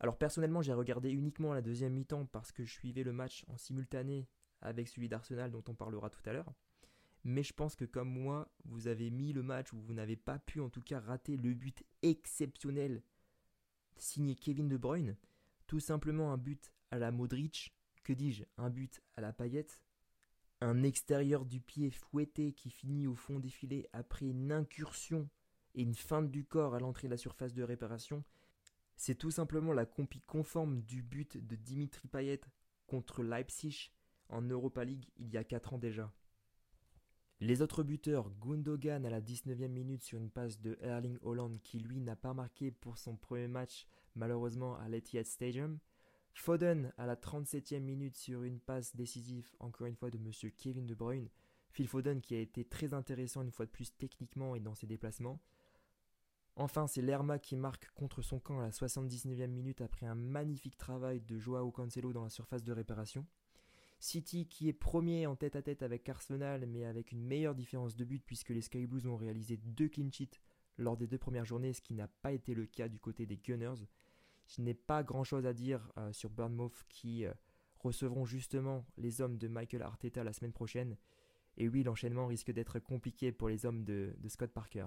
Alors 0.00 0.18
personnellement, 0.18 0.62
j'ai 0.62 0.72
regardé 0.72 1.10
uniquement 1.10 1.54
la 1.54 1.62
deuxième 1.62 1.94
mi-temps 1.94 2.26
parce 2.26 2.52
que 2.52 2.64
je 2.64 2.72
suivais 2.72 3.02
le 3.02 3.12
match 3.12 3.44
en 3.48 3.56
simultané 3.56 4.28
avec 4.60 4.88
celui 4.88 5.08
d'Arsenal 5.08 5.50
dont 5.50 5.64
on 5.68 5.74
parlera 5.74 6.10
tout 6.10 6.20
à 6.28 6.32
l'heure. 6.32 6.52
Mais 7.24 7.42
je 7.42 7.52
pense 7.52 7.74
que 7.74 7.84
comme 7.84 8.08
moi, 8.08 8.48
vous 8.64 8.88
avez 8.88 9.10
mis 9.10 9.32
le 9.32 9.42
match 9.42 9.72
où 9.72 9.80
vous 9.80 9.94
n'avez 9.94 10.16
pas 10.16 10.38
pu 10.38 10.60
en 10.60 10.68
tout 10.68 10.82
cas 10.82 11.00
rater 11.00 11.36
le 11.36 11.54
but 11.54 11.82
exceptionnel 12.02 13.02
signé 13.96 14.34
Kevin 14.34 14.68
De 14.68 14.76
Bruyne. 14.76 15.16
Tout 15.66 15.80
simplement 15.80 16.32
un 16.32 16.36
but 16.36 16.70
à 16.90 16.98
la 16.98 17.10
Modric, 17.10 17.74
que 18.04 18.12
dis-je, 18.12 18.44
un 18.58 18.70
but 18.70 19.02
à 19.16 19.20
la 19.20 19.32
paillette. 19.32 19.82
Un 20.60 20.84
extérieur 20.84 21.44
du 21.44 21.60
pied 21.60 21.90
fouetté 21.90 22.52
qui 22.52 22.70
finit 22.70 23.06
au 23.06 23.14
fond 23.14 23.40
des 23.40 23.50
filets 23.50 23.88
après 23.92 24.26
une 24.26 24.52
incursion 24.52 25.28
et 25.76 25.82
une 25.82 25.94
feinte 25.94 26.30
du 26.30 26.44
corps 26.44 26.74
à 26.74 26.80
l'entrée 26.80 27.06
de 27.06 27.12
la 27.12 27.18
surface 27.18 27.54
de 27.54 27.62
réparation, 27.62 28.24
c'est 28.96 29.14
tout 29.14 29.30
simplement 29.30 29.72
la 29.72 29.86
compie 29.86 30.22
conforme 30.22 30.82
du 30.82 31.02
but 31.02 31.36
de 31.36 31.54
Dimitri 31.54 32.08
Payet 32.08 32.40
contre 32.86 33.22
Leipzig 33.22 33.92
en 34.28 34.42
Europa 34.42 34.84
League 34.84 35.10
il 35.18 35.30
y 35.30 35.36
a 35.36 35.44
4 35.44 35.74
ans 35.74 35.78
déjà. 35.78 36.12
Les 37.40 37.60
autres 37.60 37.82
buteurs, 37.82 38.30
Gundogan 38.40 39.04
à 39.04 39.10
la 39.10 39.20
19e 39.20 39.68
minute 39.68 40.02
sur 40.02 40.18
une 40.18 40.30
passe 40.30 40.58
de 40.58 40.78
Erling 40.80 41.18
Holland 41.20 41.60
qui 41.62 41.78
lui 41.78 42.00
n'a 42.00 42.16
pas 42.16 42.32
marqué 42.32 42.70
pour 42.70 42.96
son 42.96 43.16
premier 43.16 43.46
match 43.46 43.86
malheureusement 44.14 44.76
à 44.78 44.88
l'Etihad 44.88 45.26
Stadium, 45.26 45.78
Foden 46.32 46.92
à 46.96 47.04
la 47.04 47.16
37e 47.16 47.80
minute 47.80 48.16
sur 48.16 48.42
une 48.42 48.60
passe 48.60 48.96
décisive 48.96 49.54
encore 49.60 49.86
une 49.86 49.96
fois 49.96 50.10
de 50.10 50.16
monsieur 50.16 50.48
Kevin 50.48 50.86
De 50.86 50.94
Bruyne, 50.94 51.28
Phil 51.70 51.88
Foden 51.88 52.22
qui 52.22 52.34
a 52.34 52.40
été 52.40 52.64
très 52.64 52.94
intéressant 52.94 53.42
une 53.42 53.50
fois 53.50 53.66
de 53.66 53.70
plus 53.70 53.94
techniquement 53.94 54.54
et 54.54 54.60
dans 54.60 54.74
ses 54.74 54.86
déplacements, 54.86 55.38
Enfin, 56.58 56.86
c'est 56.86 57.02
Lerma 57.02 57.38
qui 57.38 57.54
marque 57.54 57.90
contre 57.90 58.22
son 58.22 58.38
camp 58.38 58.60
à 58.60 58.62
la 58.62 58.70
79e 58.70 59.46
minute 59.48 59.82
après 59.82 60.06
un 60.06 60.14
magnifique 60.14 60.78
travail 60.78 61.20
de 61.20 61.38
Joao 61.38 61.70
Cancelo 61.70 62.14
dans 62.14 62.24
la 62.24 62.30
surface 62.30 62.64
de 62.64 62.72
réparation. 62.72 63.26
City 64.00 64.48
qui 64.48 64.68
est 64.68 64.72
premier 64.72 65.26
en 65.26 65.36
tête 65.36 65.54
à 65.54 65.62
tête 65.62 65.82
avec 65.82 66.08
Arsenal 66.08 66.66
mais 66.66 66.86
avec 66.86 67.12
une 67.12 67.22
meilleure 67.22 67.54
différence 67.54 67.94
de 67.94 68.04
but 68.06 68.22
puisque 68.24 68.50
les 68.50 68.62
Sky 68.62 68.86
Blues 68.86 69.06
ont 69.06 69.16
réalisé 69.16 69.58
deux 69.58 69.88
clean 69.88 70.08
lors 70.78 70.96
des 70.96 71.06
deux 71.06 71.18
premières 71.18 71.44
journées, 71.44 71.74
ce 71.74 71.82
qui 71.82 71.92
n'a 71.92 72.08
pas 72.08 72.32
été 72.32 72.54
le 72.54 72.64
cas 72.64 72.88
du 72.88 72.98
côté 72.98 73.26
des 73.26 73.36
Gunners. 73.36 73.84
Je 74.46 74.62
n'ai 74.62 74.74
pas 74.74 75.02
grand 75.02 75.24
chose 75.24 75.44
à 75.44 75.52
dire 75.52 75.92
euh, 75.98 76.10
sur 76.12 76.30
Bournemouth 76.30 76.84
qui 76.88 77.26
euh, 77.26 77.34
recevront 77.80 78.24
justement 78.24 78.86
les 78.96 79.20
hommes 79.20 79.36
de 79.36 79.48
Michael 79.48 79.82
Arteta 79.82 80.24
la 80.24 80.32
semaine 80.32 80.52
prochaine. 80.52 80.96
Et 81.58 81.68
oui, 81.68 81.82
l'enchaînement 81.82 82.26
risque 82.26 82.50
d'être 82.50 82.78
compliqué 82.78 83.30
pour 83.32 83.48
les 83.48 83.66
hommes 83.66 83.84
de 83.84 84.14
Scott 84.28 84.52
Parker. 84.52 84.86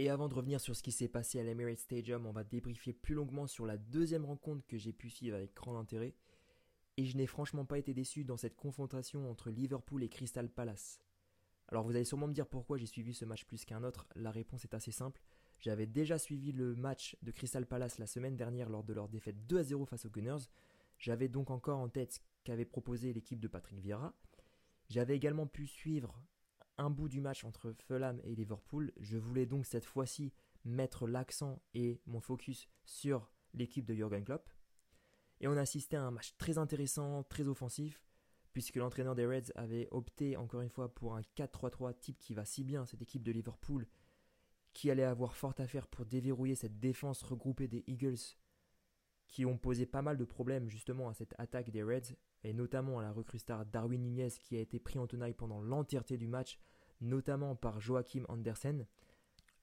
Et 0.00 0.10
avant 0.10 0.28
de 0.28 0.34
revenir 0.34 0.60
sur 0.60 0.76
ce 0.76 0.82
qui 0.84 0.92
s'est 0.92 1.08
passé 1.08 1.40
à 1.40 1.42
l'Emirates 1.42 1.80
Stadium, 1.80 2.24
on 2.24 2.30
va 2.30 2.44
débriefer 2.44 2.92
plus 2.92 3.16
longuement 3.16 3.48
sur 3.48 3.66
la 3.66 3.76
deuxième 3.76 4.24
rencontre 4.24 4.64
que 4.64 4.78
j'ai 4.78 4.92
pu 4.92 5.10
suivre 5.10 5.34
avec 5.34 5.54
grand 5.54 5.76
intérêt. 5.76 6.14
Et 6.96 7.04
je 7.04 7.16
n'ai 7.16 7.26
franchement 7.26 7.64
pas 7.64 7.78
été 7.78 7.94
déçu 7.94 8.22
dans 8.22 8.36
cette 8.36 8.54
confrontation 8.54 9.28
entre 9.28 9.50
Liverpool 9.50 10.04
et 10.04 10.08
Crystal 10.08 10.48
Palace. 10.48 11.00
Alors 11.66 11.82
vous 11.82 11.96
allez 11.96 12.04
sûrement 12.04 12.28
me 12.28 12.32
dire 12.32 12.46
pourquoi 12.46 12.78
j'ai 12.78 12.86
suivi 12.86 13.12
ce 13.12 13.24
match 13.24 13.44
plus 13.44 13.64
qu'un 13.64 13.82
autre. 13.82 14.06
La 14.14 14.30
réponse 14.30 14.62
est 14.62 14.72
assez 14.72 14.92
simple. 14.92 15.20
J'avais 15.58 15.86
déjà 15.86 16.16
suivi 16.16 16.52
le 16.52 16.76
match 16.76 17.16
de 17.22 17.32
Crystal 17.32 17.66
Palace 17.66 17.98
la 17.98 18.06
semaine 18.06 18.36
dernière 18.36 18.68
lors 18.68 18.84
de 18.84 18.92
leur 18.92 19.08
défaite 19.08 19.48
2 19.48 19.58
à 19.58 19.64
0 19.64 19.84
face 19.84 20.06
aux 20.06 20.10
Gunners. 20.10 20.46
J'avais 20.98 21.26
donc 21.26 21.50
encore 21.50 21.80
en 21.80 21.88
tête 21.88 22.12
ce 22.12 22.20
qu'avait 22.44 22.64
proposé 22.64 23.12
l'équipe 23.12 23.40
de 23.40 23.48
Patrick 23.48 23.80
Vieira. 23.80 24.14
J'avais 24.90 25.16
également 25.16 25.48
pu 25.48 25.66
suivre 25.66 26.22
un 26.78 26.90
bout 26.90 27.08
du 27.08 27.20
match 27.20 27.44
entre 27.44 27.72
Fulham 27.72 28.20
et 28.24 28.34
Liverpool. 28.34 28.92
Je 28.98 29.18
voulais 29.18 29.46
donc 29.46 29.66
cette 29.66 29.84
fois-ci 29.84 30.32
mettre 30.64 31.06
l'accent 31.06 31.60
et 31.74 32.00
mon 32.06 32.20
focus 32.20 32.68
sur 32.84 33.30
l'équipe 33.54 33.84
de 33.84 33.94
Jurgen 33.94 34.24
Klopp. 34.24 34.48
Et 35.40 35.48
on 35.48 35.56
assistait 35.56 35.96
à 35.96 36.02
un 36.02 36.10
match 36.10 36.34
très 36.36 36.58
intéressant, 36.58 37.22
très 37.24 37.46
offensif, 37.46 38.02
puisque 38.52 38.76
l'entraîneur 38.76 39.14
des 39.14 39.26
Reds 39.26 39.52
avait 39.54 39.88
opté 39.90 40.36
encore 40.36 40.62
une 40.62 40.70
fois 40.70 40.92
pour 40.94 41.14
un 41.14 41.22
4-3-3 41.36 41.94
type 41.98 42.18
qui 42.18 42.34
va 42.34 42.44
si 42.44 42.64
bien 42.64 42.86
cette 42.86 43.02
équipe 43.02 43.22
de 43.22 43.32
Liverpool, 43.32 43.86
qui 44.72 44.90
allait 44.90 45.04
avoir 45.04 45.36
fort 45.36 45.54
à 45.58 45.66
faire 45.66 45.86
pour 45.86 46.06
déverrouiller 46.06 46.54
cette 46.54 46.78
défense 46.78 47.22
regroupée 47.22 47.68
des 47.68 47.84
Eagles, 47.86 48.18
qui 49.28 49.44
ont 49.44 49.58
posé 49.58 49.86
pas 49.86 50.02
mal 50.02 50.16
de 50.16 50.24
problèmes 50.24 50.68
justement 50.68 51.08
à 51.08 51.14
cette 51.14 51.34
attaque 51.38 51.70
des 51.70 51.82
Reds, 51.82 52.16
et 52.44 52.52
notamment 52.52 52.98
à 52.98 53.02
la 53.02 53.12
recrue 53.12 53.38
star 53.38 53.66
Darwin 53.66 54.02
Nunez 54.02 54.30
qui 54.40 54.56
a 54.56 54.60
été 54.60 54.78
pris 54.78 54.98
en 54.98 55.06
tenaille 55.06 55.34
pendant 55.34 55.60
l'entièreté 55.60 56.16
du 56.16 56.28
match, 56.28 56.58
notamment 57.00 57.54
par 57.56 57.80
Joachim 57.80 58.24
Andersen. 58.28 58.86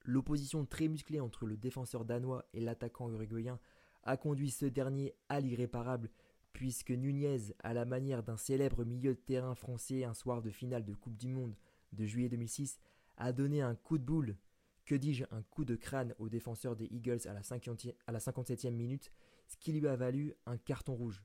L'opposition 0.04 0.64
très 0.64 0.88
musclée 0.88 1.20
entre 1.20 1.46
le 1.46 1.56
défenseur 1.56 2.04
danois 2.04 2.44
et 2.52 2.60
l'attaquant 2.60 3.10
uruguayen 3.10 3.58
a 4.04 4.16
conduit 4.16 4.50
ce 4.50 4.66
dernier 4.66 5.14
à 5.28 5.40
l'irréparable, 5.40 6.10
puisque 6.52 6.92
Nunez, 6.92 7.54
à 7.62 7.74
la 7.74 7.84
manière 7.84 8.22
d'un 8.22 8.36
célèbre 8.36 8.84
milieu 8.84 9.14
de 9.14 9.20
terrain 9.20 9.54
français 9.54 10.04
un 10.04 10.14
soir 10.14 10.42
de 10.42 10.50
finale 10.50 10.84
de 10.84 10.94
Coupe 10.94 11.16
du 11.16 11.28
Monde 11.28 11.56
de 11.92 12.06
juillet 12.06 12.28
2006, 12.28 12.78
a 13.16 13.32
donné 13.32 13.62
un 13.62 13.74
coup 13.74 13.98
de 13.98 14.04
boule, 14.04 14.36
que 14.84 14.94
dis-je, 14.94 15.24
un 15.32 15.42
coup 15.42 15.64
de 15.64 15.74
crâne 15.74 16.14
au 16.18 16.28
défenseur 16.28 16.76
des 16.76 16.86
Eagles 16.86 17.26
à 17.26 17.32
la, 17.32 17.40
57e 17.40 18.70
minute, 18.70 19.12
ce 19.48 19.56
qui 19.56 19.72
lui 19.72 19.86
a 19.88 19.96
valu 19.96 20.34
un 20.46 20.56
carton 20.56 20.94
rouge. 20.94 21.24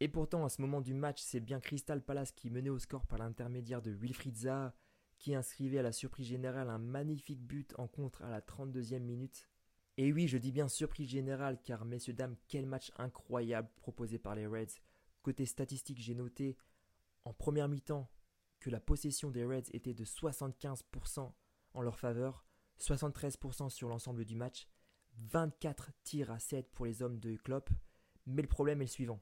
Et 0.00 0.08
pourtant, 0.08 0.44
à 0.44 0.48
ce 0.48 0.62
moment 0.62 0.80
du 0.80 0.94
match, 0.94 1.20
c'est 1.20 1.40
bien 1.40 1.58
Crystal 1.58 2.02
Palace 2.02 2.32
qui 2.32 2.50
menait 2.50 2.70
au 2.70 2.78
score 2.78 3.06
par 3.06 3.18
l'intermédiaire 3.18 3.82
de 3.82 3.90
Wilfried 3.90 4.36
Zaha 4.36 4.74
qui 5.18 5.34
inscrivait 5.34 5.78
à 5.78 5.82
la 5.82 5.92
surprise 5.92 6.28
générale 6.28 6.70
un 6.70 6.78
magnifique 6.78 7.42
but 7.42 7.74
en 7.78 7.88
contre 7.88 8.22
à 8.22 8.30
la 8.30 8.40
32e 8.40 9.00
minute. 9.00 9.48
Et 9.96 10.12
oui, 10.12 10.28
je 10.28 10.38
dis 10.38 10.52
bien 10.52 10.68
surprise 10.68 11.08
générale 11.10 11.60
car 11.64 11.84
messieurs 11.84 12.12
dames, 12.12 12.36
quel 12.46 12.66
match 12.66 12.92
incroyable 12.96 13.68
proposé 13.76 14.18
par 14.18 14.36
les 14.36 14.46
Reds. 14.46 14.80
Côté 15.22 15.44
statistique, 15.44 16.00
j'ai 16.00 16.14
noté 16.14 16.56
en 17.24 17.32
première 17.32 17.68
mi-temps 17.68 18.08
que 18.60 18.70
la 18.70 18.78
possession 18.78 19.30
des 19.30 19.44
Reds 19.44 19.70
était 19.72 19.94
de 19.94 20.04
75% 20.04 21.32
en 21.74 21.82
leur 21.82 21.98
faveur, 21.98 22.44
73% 22.78 23.70
sur 23.70 23.88
l'ensemble 23.88 24.24
du 24.24 24.36
match, 24.36 24.68
24 25.16 25.90
tirs 26.04 26.30
à 26.30 26.38
7 26.38 26.70
pour 26.70 26.86
les 26.86 27.02
hommes 27.02 27.18
de 27.18 27.36
Klopp, 27.36 27.70
mais 28.26 28.42
le 28.42 28.48
problème 28.48 28.80
est 28.80 28.84
le 28.84 28.90
suivant. 28.90 29.20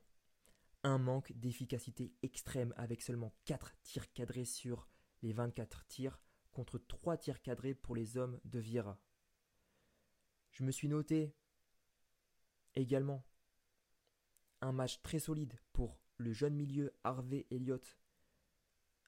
Un 0.86 0.98
manque 0.98 1.32
d'efficacité 1.32 2.14
extrême 2.22 2.72
avec 2.76 3.02
seulement 3.02 3.34
4 3.46 3.74
tirs 3.82 4.12
cadrés 4.12 4.44
sur 4.44 4.86
les 5.20 5.32
24 5.32 5.84
tirs 5.88 6.22
contre 6.52 6.78
3 6.78 7.16
tirs 7.16 7.42
cadrés 7.42 7.74
pour 7.74 7.96
les 7.96 8.16
hommes 8.16 8.38
de 8.44 8.60
Vieira. 8.60 8.96
Je 10.52 10.62
me 10.62 10.70
suis 10.70 10.86
noté 10.86 11.34
également 12.76 13.24
un 14.60 14.70
match 14.70 15.02
très 15.02 15.18
solide 15.18 15.58
pour 15.72 15.98
le 16.18 16.32
jeune 16.32 16.54
milieu 16.54 16.94
Harvey 17.02 17.48
Elliott, 17.50 17.98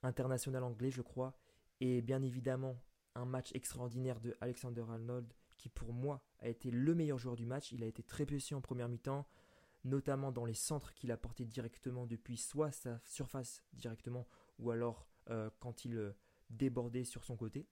international 0.02 0.64
anglais 0.64 0.90
je 0.90 1.02
crois, 1.02 1.38
et 1.78 2.02
bien 2.02 2.22
évidemment 2.22 2.82
un 3.14 3.24
match 3.24 3.52
extraordinaire 3.54 4.18
de 4.20 4.36
Alexander 4.40 4.80
Arnold 4.80 5.32
qui 5.56 5.68
pour 5.68 5.92
moi 5.92 6.24
a 6.40 6.48
été 6.48 6.72
le 6.72 6.96
meilleur 6.96 7.18
joueur 7.18 7.36
du 7.36 7.46
match. 7.46 7.70
Il 7.70 7.84
a 7.84 7.86
été 7.86 8.02
très 8.02 8.26
précieux 8.26 8.56
en 8.56 8.60
première 8.60 8.88
mi-temps, 8.88 9.28
notamment 9.88 10.32
dans 10.32 10.44
les 10.44 10.54
centres 10.54 10.94
qu'il 10.94 11.10
a 11.10 11.16
portés 11.16 11.44
directement 11.44 12.06
depuis 12.06 12.36
soit 12.36 12.70
sa 12.70 13.00
surface 13.04 13.64
directement 13.72 14.26
ou 14.58 14.70
alors 14.70 15.06
euh, 15.30 15.50
quand 15.60 15.84
il 15.84 15.96
euh, 15.96 16.12
débordait 16.50 17.04
sur 17.04 17.24
son 17.24 17.36
côté. 17.36 17.66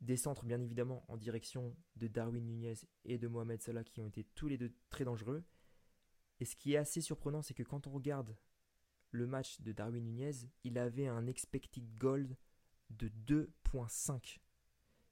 Des 0.00 0.16
centres 0.16 0.44
bien 0.44 0.60
évidemment 0.60 1.04
en 1.08 1.16
direction 1.16 1.76
de 1.96 2.08
Darwin 2.08 2.44
Nunez 2.44 2.74
et 3.04 3.18
de 3.18 3.28
Mohamed 3.28 3.62
Salah 3.62 3.84
qui 3.84 4.00
ont 4.00 4.08
été 4.08 4.24
tous 4.34 4.48
les 4.48 4.58
deux 4.58 4.74
très 4.90 5.04
dangereux. 5.04 5.44
Et 6.40 6.44
ce 6.44 6.56
qui 6.56 6.74
est 6.74 6.78
assez 6.78 7.00
surprenant, 7.00 7.42
c'est 7.42 7.54
que 7.54 7.62
quand 7.62 7.86
on 7.86 7.92
regarde 7.92 8.36
le 9.10 9.26
match 9.26 9.60
de 9.60 9.72
Darwin 9.72 10.04
Nunez, 10.04 10.50
il 10.64 10.76
avait 10.78 11.06
un 11.06 11.26
expected 11.26 11.96
goal 11.96 12.36
de 12.90 13.08
2.5. 13.26 14.40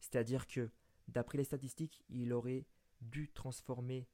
C'est-à-dire 0.01 0.47
que, 0.49 0.71
d'après 1.07 1.39
les 1.39 1.45
statistiques, 1.45 2.05
il 2.09 2.33
aurait 2.33 2.67
dû 3.01 3.31
transformer 3.33 4.09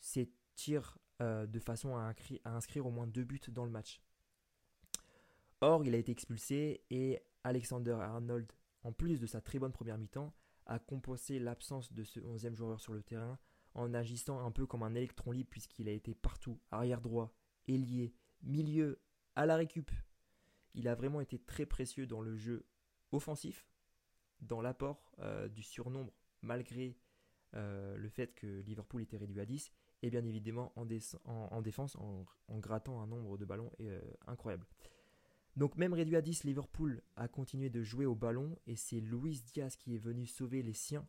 ses 0.00 0.32
tirs 0.54 0.98
euh, 1.20 1.46
de 1.46 1.58
façon 1.58 1.96
à, 1.96 2.14
à 2.44 2.50
inscrire 2.54 2.86
au 2.86 2.90
moins 2.90 3.06
deux 3.06 3.24
buts 3.24 3.40
dans 3.48 3.64
le 3.64 3.70
match. 3.70 4.00
Or, 5.60 5.84
il 5.84 5.94
a 5.94 5.98
été 5.98 6.12
expulsé 6.12 6.82
et 6.90 7.20
Alexander 7.44 7.92
Arnold, 7.92 8.50
en 8.82 8.92
plus 8.92 9.20
de 9.20 9.26
sa 9.26 9.40
très 9.40 9.58
bonne 9.58 9.72
première 9.72 9.98
mi-temps, 9.98 10.32
a 10.66 10.78
compensé 10.78 11.38
l'absence 11.38 11.92
de 11.92 12.04
ce 12.04 12.20
11e 12.20 12.54
joueur 12.54 12.80
sur 12.80 12.94
le 12.94 13.02
terrain 13.02 13.38
en 13.74 13.92
agissant 13.94 14.44
un 14.44 14.50
peu 14.50 14.66
comme 14.66 14.82
un 14.82 14.94
électron 14.94 15.32
libre 15.32 15.50
puisqu'il 15.50 15.88
a 15.88 15.92
été 15.92 16.14
partout, 16.14 16.58
arrière 16.70 17.00
droit, 17.00 17.34
ailier, 17.68 18.14
milieu, 18.42 19.00
à 19.36 19.46
la 19.46 19.56
récup. 19.56 19.90
Il 20.74 20.88
a 20.88 20.94
vraiment 20.94 21.20
été 21.20 21.38
très 21.38 21.66
précieux 21.66 22.06
dans 22.06 22.20
le 22.20 22.36
jeu 22.36 22.66
offensif, 23.12 23.66
dans 24.40 24.60
l'apport 24.60 25.12
euh, 25.18 25.48
du 25.48 25.62
surnombre 25.62 26.12
malgré 26.42 26.96
euh, 27.54 27.96
le 27.96 28.08
fait 28.08 28.34
que 28.34 28.60
Liverpool 28.60 29.02
était 29.02 29.16
réduit 29.16 29.40
à 29.40 29.46
10, 29.46 29.72
et 30.02 30.10
bien 30.10 30.24
évidemment 30.24 30.72
en, 30.76 30.84
défense 30.84 31.96
en, 31.96 32.26
grattant 32.58 33.00
un 33.00 33.06
nombre 33.06 33.36
de 33.38 33.44
ballons 33.44 33.70
euh, 33.80 34.00
incroyable. 34.26 34.66
Donc 35.56 35.76
même 35.76 35.92
réduit 35.92 36.16
à 36.16 36.22
10, 36.22 36.44
Liverpool 36.44 37.02
a 37.16 37.28
continué 37.28 37.70
de 37.70 37.82
jouer 37.82 38.06
au 38.06 38.14
ballon 38.14 38.56
et 38.66 38.76
c'est 38.76 39.00
Luis 39.00 39.42
Diaz 39.52 39.76
qui 39.76 39.94
est 39.94 39.98
venu 39.98 40.26
sauver 40.26 40.62
les 40.62 40.72
siens 40.72 41.06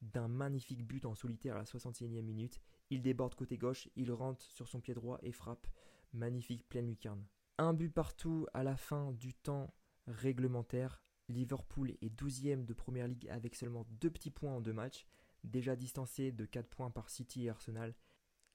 d'un 0.00 0.28
magnifique 0.28 0.86
but 0.86 1.04
en 1.04 1.14
solitaire 1.14 1.56
à 1.56 1.58
la 1.58 1.64
61e 1.64 2.22
minute. 2.22 2.60
Il 2.90 3.02
déborde 3.02 3.34
côté 3.34 3.58
gauche, 3.58 3.88
il 3.96 4.12
rentre 4.12 4.42
sur 4.42 4.68
son 4.68 4.80
pied 4.80 4.94
droit 4.94 5.18
et 5.22 5.32
frappe. 5.32 5.66
Magnifique 6.12 6.68
pleine 6.68 6.88
lucarne. 6.88 7.24
Un 7.58 7.74
but 7.74 7.90
partout 7.90 8.46
à 8.54 8.64
la 8.64 8.76
fin 8.76 9.12
du 9.12 9.34
temps 9.34 9.74
réglementaire. 10.06 11.02
Liverpool 11.28 11.90
est 12.00 12.14
12e 12.20 12.64
de 12.64 12.72
Première 12.72 13.06
Ligue 13.06 13.28
avec 13.28 13.54
seulement 13.54 13.86
deux 14.00 14.10
petits 14.10 14.30
points 14.30 14.54
en 14.54 14.60
deux 14.60 14.72
matchs, 14.72 15.06
déjà 15.44 15.76
distancé 15.76 16.32
de 16.32 16.44
4 16.44 16.68
points 16.68 16.90
par 16.90 17.10
City 17.10 17.44
et 17.44 17.50
Arsenal. 17.50 17.94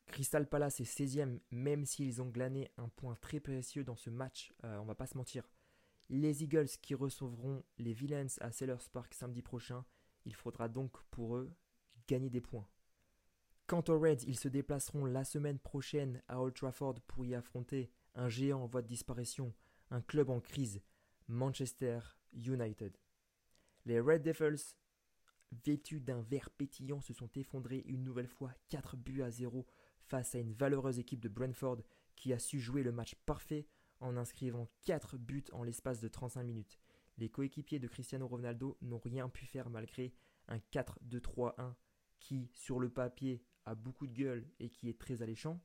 Crystal 0.07 0.47
Palace 0.47 0.79
est 0.79 0.83
16e, 0.83 1.39
même 1.51 1.85
s'ils 1.85 2.21
ont 2.21 2.29
glané 2.29 2.71
un 2.77 2.89
point 2.89 3.15
très 3.15 3.39
précieux 3.39 3.83
dans 3.83 3.95
ce 3.95 4.09
match, 4.09 4.53
euh, 4.63 4.77
on 4.77 4.85
va 4.85 4.95
pas 4.95 5.07
se 5.07 5.17
mentir. 5.17 5.49
Les 6.09 6.43
Eagles 6.43 6.69
qui 6.81 6.93
recevront 6.93 7.63
les 7.77 7.93
Villains 7.93 8.27
à 8.39 8.51
Sellers 8.51 8.87
Park 8.93 9.13
samedi 9.13 9.41
prochain, 9.41 9.83
il 10.25 10.35
faudra 10.35 10.69
donc 10.69 11.01
pour 11.11 11.35
eux 11.35 11.51
gagner 12.07 12.29
des 12.29 12.41
points. 12.41 12.67
Quant 13.67 13.83
aux 13.87 13.99
Reds, 13.99 14.23
ils 14.27 14.37
se 14.37 14.47
déplaceront 14.47 15.05
la 15.05 15.23
semaine 15.23 15.57
prochaine 15.57 16.21
à 16.27 16.39
Old 16.39 16.53
Trafford 16.53 17.01
pour 17.07 17.25
y 17.25 17.33
affronter 17.33 17.91
un 18.13 18.29
géant 18.29 18.61
en 18.61 18.67
voie 18.67 18.83
de 18.83 18.87
disparition, 18.87 19.53
un 19.89 20.01
club 20.01 20.29
en 20.29 20.39
crise, 20.39 20.81
Manchester 21.27 21.99
United. 22.33 22.95
Les 23.85 23.99
Red 23.99 24.21
Devils, 24.21 24.75
vêtus 25.65 25.99
d'un 25.99 26.21
vert 26.21 26.51
pétillant, 26.51 27.01
se 27.01 27.13
sont 27.13 27.29
effondrés 27.35 27.83
une 27.87 28.03
nouvelle 28.03 28.27
fois 28.27 28.51
4 28.69 28.97
buts 28.97 29.23
à 29.23 29.31
0 29.31 29.65
face 30.07 30.35
à 30.35 30.39
une 30.39 30.53
valeureuse 30.53 30.99
équipe 30.99 31.21
de 31.21 31.29
Brentford 31.29 31.79
qui 32.15 32.33
a 32.33 32.39
su 32.39 32.59
jouer 32.59 32.83
le 32.83 32.91
match 32.91 33.15
parfait 33.25 33.67
en 33.99 34.17
inscrivant 34.17 34.69
4 34.83 35.17
buts 35.17 35.45
en 35.51 35.63
l'espace 35.63 35.99
de 35.99 36.07
35 36.07 36.43
minutes. 36.43 36.79
Les 37.17 37.29
coéquipiers 37.29 37.79
de 37.79 37.87
Cristiano 37.87 38.27
Ronaldo 38.27 38.77
n'ont 38.81 38.99
rien 38.99 39.29
pu 39.29 39.45
faire 39.45 39.69
malgré 39.69 40.13
un 40.47 40.57
4-2-3-1 40.57 41.73
qui, 42.19 42.49
sur 42.53 42.79
le 42.79 42.89
papier, 42.89 43.43
a 43.65 43.75
beaucoup 43.75 44.07
de 44.07 44.13
gueule 44.13 44.47
et 44.59 44.69
qui 44.69 44.89
est 44.89 44.99
très 44.99 45.21
alléchant. 45.21 45.61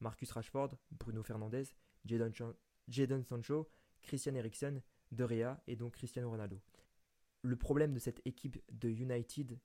Marcus 0.00 0.30
Rashford, 0.32 0.76
Bruno 0.90 1.22
Fernandez, 1.22 1.64
Jadon 2.04 3.22
Sancho, 3.22 3.68
Christian 4.02 4.34
Eriksen, 4.34 4.82
De 5.10 5.24
Rea 5.24 5.62
et 5.66 5.76
donc 5.76 5.94
Cristiano 5.94 6.30
Ronaldo. 6.30 6.60
Le 7.42 7.56
problème 7.56 7.92
de 7.92 7.98
cette 7.98 8.20
équipe 8.24 8.62
de 8.70 8.88
United, 8.88 9.58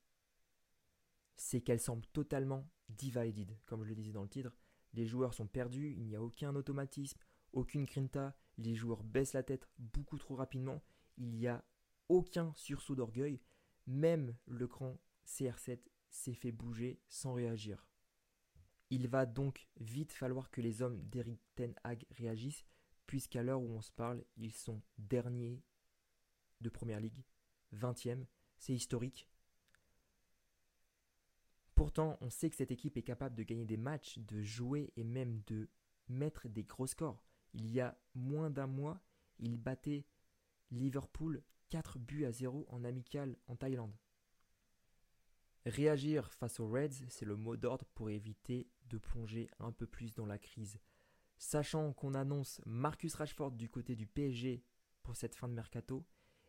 c'est 1.37 1.61
qu'elle 1.61 1.79
semble 1.79 2.05
totalement 2.07 2.69
divided, 2.89 3.57
comme 3.65 3.83
je 3.83 3.89
le 3.89 3.95
disais 3.95 4.11
dans 4.11 4.23
le 4.23 4.29
titre. 4.29 4.55
Les 4.93 5.05
joueurs 5.05 5.33
sont 5.33 5.47
perdus, 5.47 5.93
il 5.97 6.07
n'y 6.07 6.15
a 6.15 6.21
aucun 6.21 6.55
automatisme, 6.55 7.19
aucune 7.53 7.85
grinta, 7.85 8.35
les 8.57 8.75
joueurs 8.75 9.03
baissent 9.03 9.33
la 9.33 9.43
tête 9.43 9.67
beaucoup 9.77 10.17
trop 10.17 10.35
rapidement, 10.35 10.83
il 11.17 11.29
n'y 11.35 11.47
a 11.47 11.63
aucun 12.09 12.53
sursaut 12.55 12.95
d'orgueil, 12.95 13.41
même 13.85 14.35
le 14.45 14.67
grand 14.67 14.99
CR7 15.25 15.79
s'est 16.09 16.33
fait 16.33 16.51
bouger 16.51 17.01
sans 17.07 17.33
réagir. 17.33 17.87
Il 18.89 19.07
va 19.07 19.25
donc 19.25 19.67
vite 19.79 20.13
falloir 20.13 20.49
que 20.49 20.61
les 20.61 20.81
hommes 20.81 21.01
d'Eric 21.03 21.41
Ten 21.55 21.75
Hag 21.83 22.05
réagissent, 22.11 22.65
puisqu'à 23.05 23.43
l'heure 23.43 23.61
où 23.61 23.69
on 23.69 23.81
se 23.81 23.91
parle, 23.91 24.23
ils 24.37 24.53
sont 24.53 24.81
derniers 24.97 25.61
de 26.61 26.69
Première 26.69 27.01
Ligue, 27.01 27.23
20e, 27.73 28.25
c'est 28.57 28.73
historique. 28.73 29.29
Pourtant, 31.77 32.17
on 32.21 32.31
sait 32.31 32.49
que 32.49 32.55
cette 32.55 32.71
équipe 32.71 32.97
est 32.97 33.03
capable 33.03 33.35
de 33.35 33.43
gagner 33.43 33.63
des 33.65 33.77
matchs, 33.77 34.17
de 34.17 34.41
jouer 34.41 34.91
et 34.97 35.03
même 35.03 35.43
de 35.45 35.69
mettre 36.09 36.47
des 36.49 36.63
gros 36.63 36.87
scores. 36.87 37.23
Il 37.53 37.69
y 37.69 37.79
a 37.79 37.95
moins 38.15 38.49
d'un 38.49 38.65
mois, 38.65 38.99
il 39.37 39.57
battait 39.57 40.07
Liverpool 40.71 41.43
4 41.69 41.99
buts 41.99 42.25
à 42.25 42.31
0 42.31 42.65
en 42.69 42.83
amical 42.83 43.37
en 43.45 43.55
Thaïlande. 43.55 43.95
Réagir 45.67 46.33
face 46.33 46.59
aux 46.59 46.67
Reds, 46.67 47.05
c'est 47.09 47.25
le 47.25 47.35
mot 47.35 47.55
d'ordre 47.55 47.85
pour 47.93 48.09
éviter 48.09 48.67
de 48.87 48.97
plonger 48.97 49.47
un 49.59 49.71
peu 49.71 49.85
plus 49.85 50.15
dans 50.15 50.25
la 50.25 50.39
crise. 50.39 50.79
Sachant 51.37 51.93
qu'on 51.93 52.15
annonce 52.15 52.59
Marcus 52.65 53.13
Rashford 53.13 53.51
du 53.51 53.69
côté 53.69 53.95
du 53.95 54.07
PSG 54.07 54.63
pour 55.03 55.15
cette 55.15 55.35
fin 55.35 55.47
de 55.47 55.53
mercato, 55.53 56.07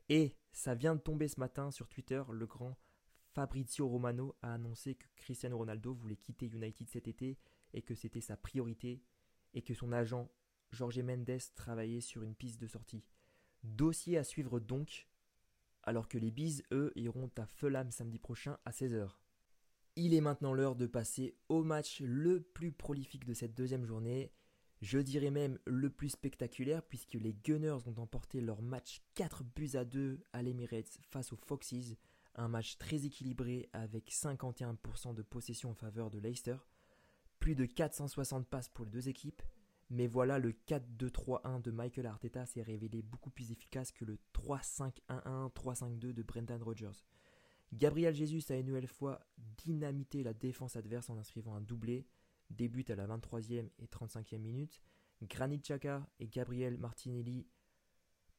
et 0.09 0.35
ça 0.53 0.75
vient 0.75 0.95
de 0.95 1.03
tomber 1.03 1.29
ce 1.29 1.39
matin 1.39 1.71
sur 1.71 1.87
Twitter, 1.87 2.23
le 2.31 2.47
grand 2.47 2.79
Fabrizio 3.35 3.89
Romano 3.89 4.35
a 4.43 4.55
annoncé 4.55 4.95
que 4.95 5.07
Cristiano 5.17 5.59
Ronaldo 5.59 5.95
voulait 5.95 6.17
quitter 6.17 6.47
United 6.47 6.89
cet 6.89 7.09
été 7.09 7.39
et 7.75 7.83
que 7.83 7.95
c'était 7.95 8.21
sa 8.21 8.37
priorité 8.37 9.03
et 9.55 9.63
que 9.63 9.75
son 9.75 9.93
agent 9.93 10.31
Jorge 10.71 11.01
Mendes 11.01 11.39
travaillait 11.55 12.01
sur 12.01 12.23
une 12.23 12.35
piste 12.35 12.61
de 12.61 12.67
sortie. 12.67 13.05
Dossier 13.65 14.19
à 14.19 14.25
suivre 14.25 14.61
donc, 14.61 15.09
alors 15.83 16.09
que 16.09 16.19
les 16.19 16.31
Bees, 16.31 16.63
eux, 16.73 16.93
iront 16.97 17.31
à 17.37 17.47
Fulham 17.47 17.91
samedi 17.91 18.19
prochain 18.19 18.59
à 18.65 18.71
16h. 18.71 19.11
Il 19.97 20.15
est 20.15 20.21
maintenant 20.21 20.53
l'heure 20.53 20.77
de 20.77 20.87
passer 20.87 21.37
au 21.49 21.65
match 21.65 22.01
le 22.01 22.41
plus 22.43 22.73
prolifique 22.73 23.25
de 23.25 23.35
cette 23.35 23.55
deuxième 23.55 23.85
journée, 23.85 24.31
je 24.81 24.99
dirais 24.99 25.31
même 25.31 25.59
le 25.67 25.91
plus 25.91 26.11
spectaculaire 26.11 26.85
puisque 26.85 27.15
les 27.15 27.35
Gunners 27.35 27.79
ont 27.87 28.01
emporté 28.01 28.41
leur 28.41 28.63
match 28.63 29.03
4 29.15 29.43
buts 29.43 29.75
à 29.75 29.85
2 29.85 30.21
à 30.33 30.43
l'Emirates 30.43 31.01
face 31.11 31.33
aux 31.33 31.37
Foxes 31.37 31.97
un 32.39 32.49
match 32.49 32.79
très 32.79 33.05
équilibré 33.05 33.69
avec 33.73 34.11
51% 34.11 35.15
de 35.15 35.23
possession 35.23 35.71
en 35.71 35.75
faveur 35.75 36.11
de 36.11 36.19
Leicester, 36.19 36.57
plus 37.39 37.55
de 37.55 37.67
460 37.67 38.47
passes 38.47 38.69
pour 38.69 38.85
les 38.85 38.91
deux 38.91 39.09
équipes, 39.09 39.43
Mais 39.91 40.07
voilà, 40.07 40.39
le 40.39 40.53
4-2-3-1 40.53 41.63
de 41.63 41.71
Michael 41.71 42.07
Arteta 42.07 42.45
s'est 42.45 42.63
révélé 42.63 43.01
beaucoup 43.01 43.31
plus 43.31 43.53
efficace 43.53 43.91
que 43.91 44.05
le 44.05 44.19
3-5-1-1, 44.35 45.51
3-5-2 45.53 46.13
de 46.13 46.23
Brendan 46.23 46.63
Rodgers. 46.63 47.07
Gabriel 47.73 48.15
Jesus 48.15 48.53
a 48.53 48.57
une 48.57 48.67
nouvelle 48.67 48.87
fois 48.87 49.21
dynamité 49.65 50.23
la 50.23 50.35
défense 50.35 50.77
adverse 50.77 51.09
en 51.09 51.17
inscrivant 51.17 51.55
un 51.55 51.63
doublé, 51.63 52.07
débute 52.51 52.91
à 52.91 52.97
la 52.97 53.07
23e 53.07 53.71
et 53.79 53.87
35e 53.87 54.39
minute. 54.39 54.81
Granit 55.23 55.61
Xhaka 55.61 56.07
et 56.21 56.29
Gabriel 56.29 56.77
Martinelli 56.77 57.47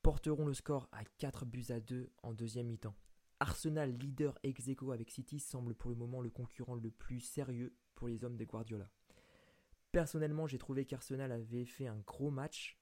porteront 0.01 0.45
le 0.45 0.53
score 0.53 0.87
à 0.91 1.03
4 1.17 1.45
buts 1.45 1.65
à 1.69 1.79
2 1.79 2.11
en 2.23 2.33
deuxième 2.33 2.67
mi-temps. 2.67 2.95
Arsenal, 3.39 3.91
leader 3.97 4.37
ex 4.43 4.67
aequo 4.67 4.91
avec 4.91 5.09
City, 5.09 5.39
semble 5.39 5.73
pour 5.73 5.89
le 5.89 5.95
moment 5.95 6.21
le 6.21 6.29
concurrent 6.29 6.75
le 6.75 6.91
plus 6.91 7.19
sérieux 7.19 7.73
pour 7.95 8.07
les 8.07 8.23
hommes 8.23 8.37
de 8.37 8.45
Guardiola. 8.45 8.89
Personnellement, 9.91 10.47
j'ai 10.47 10.57
trouvé 10.57 10.85
qu'Arsenal 10.85 11.31
avait 11.31 11.65
fait 11.65 11.87
un 11.87 11.99
gros 11.99 12.31
match, 12.31 12.79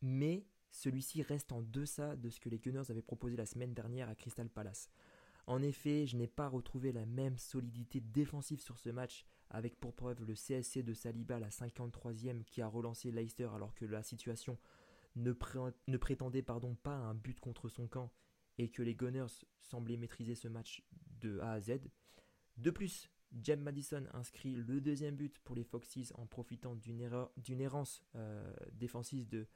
mais 0.00 0.46
celui-ci 0.70 1.22
reste 1.22 1.52
en 1.52 1.62
deçà 1.62 2.16
de 2.16 2.30
ce 2.30 2.40
que 2.40 2.48
les 2.48 2.58
Gunners 2.58 2.90
avaient 2.90 3.02
proposé 3.02 3.36
la 3.36 3.46
semaine 3.46 3.74
dernière 3.74 4.08
à 4.08 4.14
Crystal 4.14 4.48
Palace. 4.48 4.90
En 5.46 5.62
effet, 5.62 6.06
je 6.06 6.16
n'ai 6.16 6.26
pas 6.26 6.48
retrouvé 6.48 6.92
la 6.92 7.04
même 7.04 7.36
solidité 7.36 8.00
défensive 8.00 8.60
sur 8.60 8.78
ce 8.78 8.90
match, 8.90 9.26
avec 9.50 9.78
pour 9.78 9.94
preuve 9.94 10.24
le 10.24 10.34
CSC 10.34 10.82
de 10.82 10.94
Saliba, 10.94 11.38
la 11.38 11.50
53e, 11.50 12.44
qui 12.44 12.62
a 12.62 12.66
relancé 12.66 13.10
Leicester 13.10 13.48
alors 13.54 13.74
que 13.74 13.84
la 13.84 14.02
situation 14.02 14.58
ne, 15.16 15.32
prétendait 15.32 16.42
pardon, 16.42 16.74
pas 16.74 16.96
un 16.96 17.14
but 17.14 17.38
contre 17.38 17.68
son 17.68 17.86
camp 17.86 18.10
et 18.58 18.70
que 18.70 18.82
les 18.82 18.94
Gunners 18.94 19.44
semblaient 19.60 19.96
maîtriser 19.96 20.34
ce 20.34 20.48
match 20.48 20.82
de 21.20 21.38
A 21.40 21.52
à 21.52 21.60
Z. 21.60 21.80
De 22.56 22.70
plus, 22.70 23.10
James 23.40 23.60
Madison 23.60 24.04
inscrit 24.12 24.54
le 24.54 24.80
deuxième 24.80 25.16
but 25.16 25.38
pour 25.38 25.56
les 25.56 25.64
Foxes 25.64 26.12
en 26.16 26.26
profitant 26.26 26.74
d'une 26.76 27.60
errance 27.60 28.02
euh, 28.14 28.52
défensive 28.72 29.28
de 29.28 29.46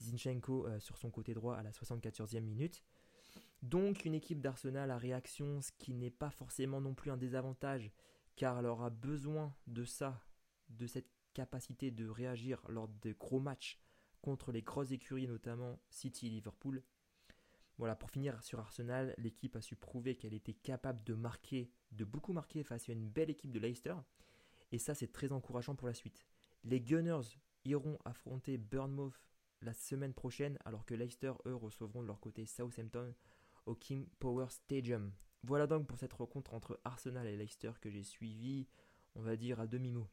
Zinchenko 0.00 0.66
euh, 0.66 0.80
sur 0.80 0.96
son 0.96 1.10
côté 1.10 1.34
droit 1.34 1.56
à 1.56 1.62
la 1.62 1.70
74e 1.70 2.40
minute. 2.40 2.82
Donc 3.62 4.04
une 4.04 4.14
équipe 4.14 4.40
d'Arsenal 4.40 4.90
à 4.90 4.98
réaction, 4.98 5.60
ce 5.60 5.70
qui 5.78 5.94
n'est 5.94 6.10
pas 6.10 6.30
forcément 6.30 6.80
non 6.80 6.94
plus 6.94 7.10
un 7.10 7.16
désavantage, 7.16 7.92
car 8.36 8.58
elle 8.58 8.66
aura 8.66 8.90
besoin 8.90 9.54
de 9.66 9.84
ça, 9.84 10.24
de 10.70 10.86
cette 10.86 11.10
capacité 11.34 11.90
de 11.90 12.08
réagir 12.08 12.62
lors 12.68 12.88
des 12.88 13.12
gros 13.12 13.38
matchs 13.38 13.78
contre 14.22 14.50
les 14.50 14.62
grosses 14.62 14.92
écuries, 14.92 15.28
notamment 15.28 15.78
City 15.90 16.30
Liverpool. 16.30 16.82
Voilà, 17.80 17.96
pour 17.96 18.10
finir 18.10 18.42
sur 18.42 18.60
Arsenal, 18.60 19.14
l'équipe 19.16 19.56
a 19.56 19.62
su 19.62 19.74
prouver 19.74 20.14
qu'elle 20.14 20.34
était 20.34 20.52
capable 20.52 21.02
de 21.02 21.14
marquer, 21.14 21.70
de 21.92 22.04
beaucoup 22.04 22.34
marquer 22.34 22.62
face 22.62 22.90
à 22.90 22.92
une 22.92 23.08
belle 23.08 23.30
équipe 23.30 23.50
de 23.52 23.58
Leicester. 23.58 23.94
Et 24.70 24.76
ça, 24.76 24.94
c'est 24.94 25.10
très 25.10 25.32
encourageant 25.32 25.74
pour 25.74 25.88
la 25.88 25.94
suite. 25.94 26.26
Les 26.62 26.82
Gunners 26.82 27.38
iront 27.64 27.98
affronter 28.04 28.58
Bournemouth 28.58 29.18
la 29.62 29.72
semaine 29.72 30.12
prochaine, 30.12 30.58
alors 30.66 30.84
que 30.84 30.92
Leicester, 30.92 31.32
eux, 31.46 31.54
recevront 31.54 32.02
de 32.02 32.06
leur 32.06 32.20
côté 32.20 32.44
Southampton 32.44 33.14
au 33.64 33.74
King 33.74 34.06
Power 34.18 34.50
Stadium. 34.50 35.10
Voilà 35.42 35.66
donc 35.66 35.86
pour 35.86 35.96
cette 35.96 36.12
rencontre 36.12 36.52
entre 36.52 36.78
Arsenal 36.84 37.26
et 37.28 37.36
Leicester 37.38 37.72
que 37.80 37.88
j'ai 37.88 38.02
suivi, 38.02 38.68
on 39.14 39.22
va 39.22 39.36
dire, 39.36 39.58
à 39.58 39.66
demi-mot. 39.66 40.06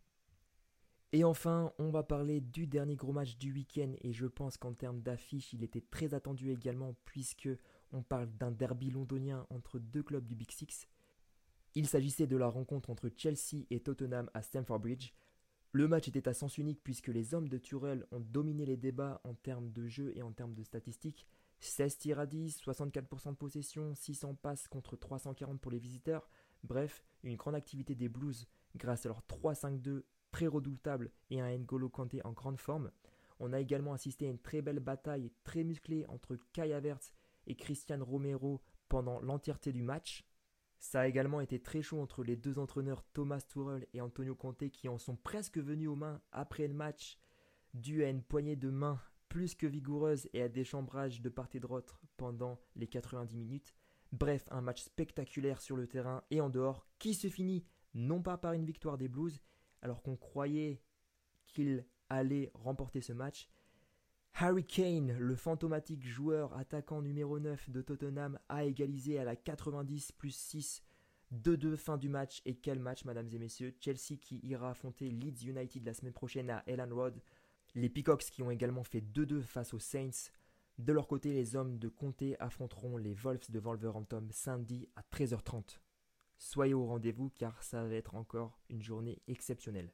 Et 1.14 1.24
enfin, 1.24 1.72
on 1.80 1.90
va 1.90 2.04
parler 2.04 2.42
du 2.42 2.68
dernier 2.68 2.98
gros 2.98 3.14
match 3.14 3.38
du 3.38 3.54
week-end 3.54 3.94
et 4.02 4.12
je 4.12 4.26
pense 4.26 4.58
qu'en 4.58 4.74
termes 4.74 5.02
d'affiche, 5.02 5.54
il 5.54 5.64
était 5.64 5.84
très 5.90 6.14
attendu 6.14 6.52
également 6.52 6.96
puisque 7.06 7.50
on 7.94 8.04
parle 8.04 8.30
d'un 8.38 8.52
derby 8.52 8.92
londonien 8.92 9.48
entre 9.50 9.80
deux 9.80 10.04
clubs 10.04 10.26
du 10.26 10.36
Big 10.36 10.52
Six. 10.52 10.86
Il 11.76 11.88
s'agissait 11.88 12.28
de 12.28 12.36
la 12.36 12.48
rencontre 12.48 12.90
entre 12.90 13.10
Chelsea 13.16 13.66
et 13.70 13.80
Tottenham 13.80 14.30
à 14.34 14.42
Stamford 14.42 14.80
Bridge. 14.80 15.14
Le 15.72 15.88
match 15.88 16.10
était 16.10 16.28
à 16.28 16.34
sens 16.34 16.58
unique 16.58 16.84
puisque 16.84 17.08
les 17.08 17.34
hommes 17.34 17.48
de 17.48 17.58
Turrell 17.58 18.06
ont 18.12 18.20
dominé 18.20 18.66
les 18.66 18.78
débats 18.78 19.22
en 19.24 19.34
termes 19.34 19.72
de 19.72 19.88
jeu 19.88 20.12
et 20.16 20.24
en 20.24 20.34
termes 20.34 20.56
de 20.56 20.64
statistiques. 20.64 21.26
16 21.60 21.98
tirs 21.98 22.20
à 22.20 22.26
10, 22.26 22.62
64% 22.62 23.32
de 23.32 23.36
possession, 23.36 23.96
600 23.96 24.36
passes 24.36 24.68
contre 24.68 24.98
340 24.98 25.62
pour 25.62 25.72
les 25.72 25.80
visiteurs. 25.80 26.30
Bref, 26.64 27.04
une 27.24 27.36
grande 27.36 27.56
activité 27.56 27.96
des 27.96 28.10
Blues 28.10 28.48
grâce 28.76 29.06
à 29.06 29.10
leur 29.10 29.22
3-5-2 29.22 30.04
très 30.32 30.48
redoutable 30.48 31.12
et 31.30 31.42
un 31.42 31.58
N'Golo 31.58 31.90
Kanté 31.90 32.22
en 32.24 32.34
grande 32.34 32.60
forme. 32.60 32.92
On 33.40 33.54
a 33.54 33.60
également 33.60 33.94
assisté 33.94 34.26
à 34.26 34.30
une 34.30 34.40
très 34.40 34.62
belle 34.62 34.80
bataille 34.80 35.32
très 35.44 35.64
musclée 35.64 36.06
entre 36.08 36.38
Kai 36.54 36.74
Havertz 36.74 37.14
et 37.46 37.56
Christian 37.56 38.04
Romero 38.04 38.62
pendant 38.90 39.20
l'entièreté 39.22 39.72
du 39.72 39.84
match. 39.84 40.26
Ça 40.80 41.02
a 41.02 41.08
également 41.08 41.42
été 41.42 41.60
très 41.60 41.82
chaud 41.82 42.00
entre 42.02 42.24
les 42.24 42.36
deux 42.36 42.60
entraîneurs 42.60 43.04
Thomas 43.14 43.42
Tuchel 43.42 43.88
et 43.94 44.02
Antonio 44.02 44.36
Conte 44.36 44.70
qui 44.70 44.90
en 44.90 44.98
sont 44.98 45.16
presque 45.16 45.58
venus 45.58 45.90
aux 45.90 45.96
mains 45.96 46.22
après 46.32 46.68
le 46.68 46.74
match 46.74 47.20
dû 47.74 48.04
à 48.04 48.10
une 48.10 48.24
poignée 48.24 48.56
de 48.56 48.70
main 48.70 49.00
plus 49.30 49.56
que 49.56 49.68
vigoureuse 49.68 50.30
et 50.34 50.42
à 50.42 50.50
des 50.50 50.64
chambrages 50.64 51.22
de 51.22 51.30
part 51.30 51.50
et 51.54 51.60
d'autre 51.60 52.00
pendant 52.16 52.60
les 52.76 52.88
90 52.88 53.36
minutes. 53.38 53.76
Bref, 54.12 54.48
un 54.52 54.62
match 54.62 54.84
spectaculaire 54.84 55.62
sur 55.62 55.76
le 55.76 55.88
terrain 55.88 56.24
et 56.32 56.42
en 56.42 56.50
dehors 56.50 56.88
qui 56.98 57.14
se 57.14 57.28
finit 57.28 57.66
non 57.94 58.22
pas 58.22 58.38
par 58.38 58.54
une 58.54 58.66
victoire 58.66 58.98
des 58.98 59.10
Blues, 59.10 59.42
alors 59.82 60.02
qu'on 60.02 60.16
croyait 60.16 60.82
qu'il 61.46 61.86
allait 62.10 62.52
remporter 62.54 63.02
ce 63.02 63.14
match. 63.14 63.50
Harry 64.34 64.66
Kane, 64.66 65.18
le 65.18 65.36
fantomatique 65.36 66.06
joueur 66.06 66.56
attaquant 66.56 67.02
numéro 67.02 67.40
9 67.40 67.70
de 67.72 67.82
Tottenham, 67.82 68.40
a 68.50 68.66
égalisé 68.66 69.18
à 69.18 69.24
la 69.24 69.36
90 69.36 70.12
plus 70.12 70.36
6 70.36 70.84
2-2 71.34 71.76
fin 71.76 71.98
du 71.98 72.10
match. 72.10 72.42
Et 72.46 72.56
quel 72.56 72.80
match, 72.80 73.06
mesdames 73.06 73.30
et 73.32 73.40
messieurs? 73.40 73.76
Chelsea 73.80 74.18
qui 74.20 74.40
ira 74.44 74.72
affronter 74.72 75.10
Leeds 75.10 75.46
United 75.48 75.86
la 75.86 75.94
semaine 75.94 76.14
prochaine 76.14 76.50
à 76.50 76.64
Elland 76.68 76.94
Road. 76.94 77.22
Les 77.76 77.90
Peacocks 77.90 78.24
qui 78.32 78.44
ont 78.44 78.52
également 78.52 78.84
fait 78.84 79.02
2-2 79.02 79.42
face 79.42 79.74
aux 79.74 79.80
Saints. 79.80 80.32
De 80.78 80.94
leur 80.94 81.08
côté, 81.08 81.34
les 81.34 81.56
hommes 81.56 81.80
de 81.80 81.90
Comté 81.90 82.40
affronteront 82.40 82.98
les 82.98 83.14
Wolves 83.14 83.50
de 83.50 83.60
Wolverhampton 83.60 84.28
samedi 84.32 84.88
à 84.96 85.02
13h30. 85.02 85.80
Soyez 86.38 86.74
au 86.74 86.86
rendez-vous 86.86 87.32
car 87.36 87.62
ça 87.64 87.84
va 87.84 87.96
être 87.96 88.16
encore 88.16 88.60
une 88.70 88.84
journée 88.84 89.20
exceptionnelle. 89.28 89.92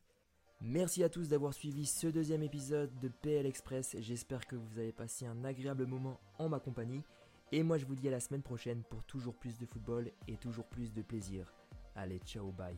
Merci 0.61 1.03
à 1.03 1.09
tous 1.09 1.27
d'avoir 1.27 1.53
suivi 1.53 1.85
ce 1.85 2.07
deuxième 2.07 2.43
épisode 2.43 2.97
de 2.99 3.09
PL 3.09 3.45
Express. 3.45 3.95
J'espère 3.99 4.45
que 4.45 4.55
vous 4.55 4.79
avez 4.79 4.93
passé 4.93 5.25
un 5.25 5.43
agréable 5.43 5.85
moment 5.85 6.19
en 6.39 6.49
ma 6.49 6.59
compagnie. 6.59 7.03
Et 7.51 7.63
moi 7.63 7.77
je 7.77 7.85
vous 7.85 7.95
dis 7.95 8.07
à 8.07 8.11
la 8.11 8.19
semaine 8.19 8.43
prochaine 8.43 8.83
pour 8.89 9.03
toujours 9.03 9.35
plus 9.35 9.57
de 9.57 9.65
football 9.65 10.11
et 10.27 10.37
toujours 10.37 10.65
plus 10.65 10.93
de 10.93 11.01
plaisir. 11.01 11.53
Allez, 11.95 12.19
ciao, 12.19 12.51
bye. 12.51 12.77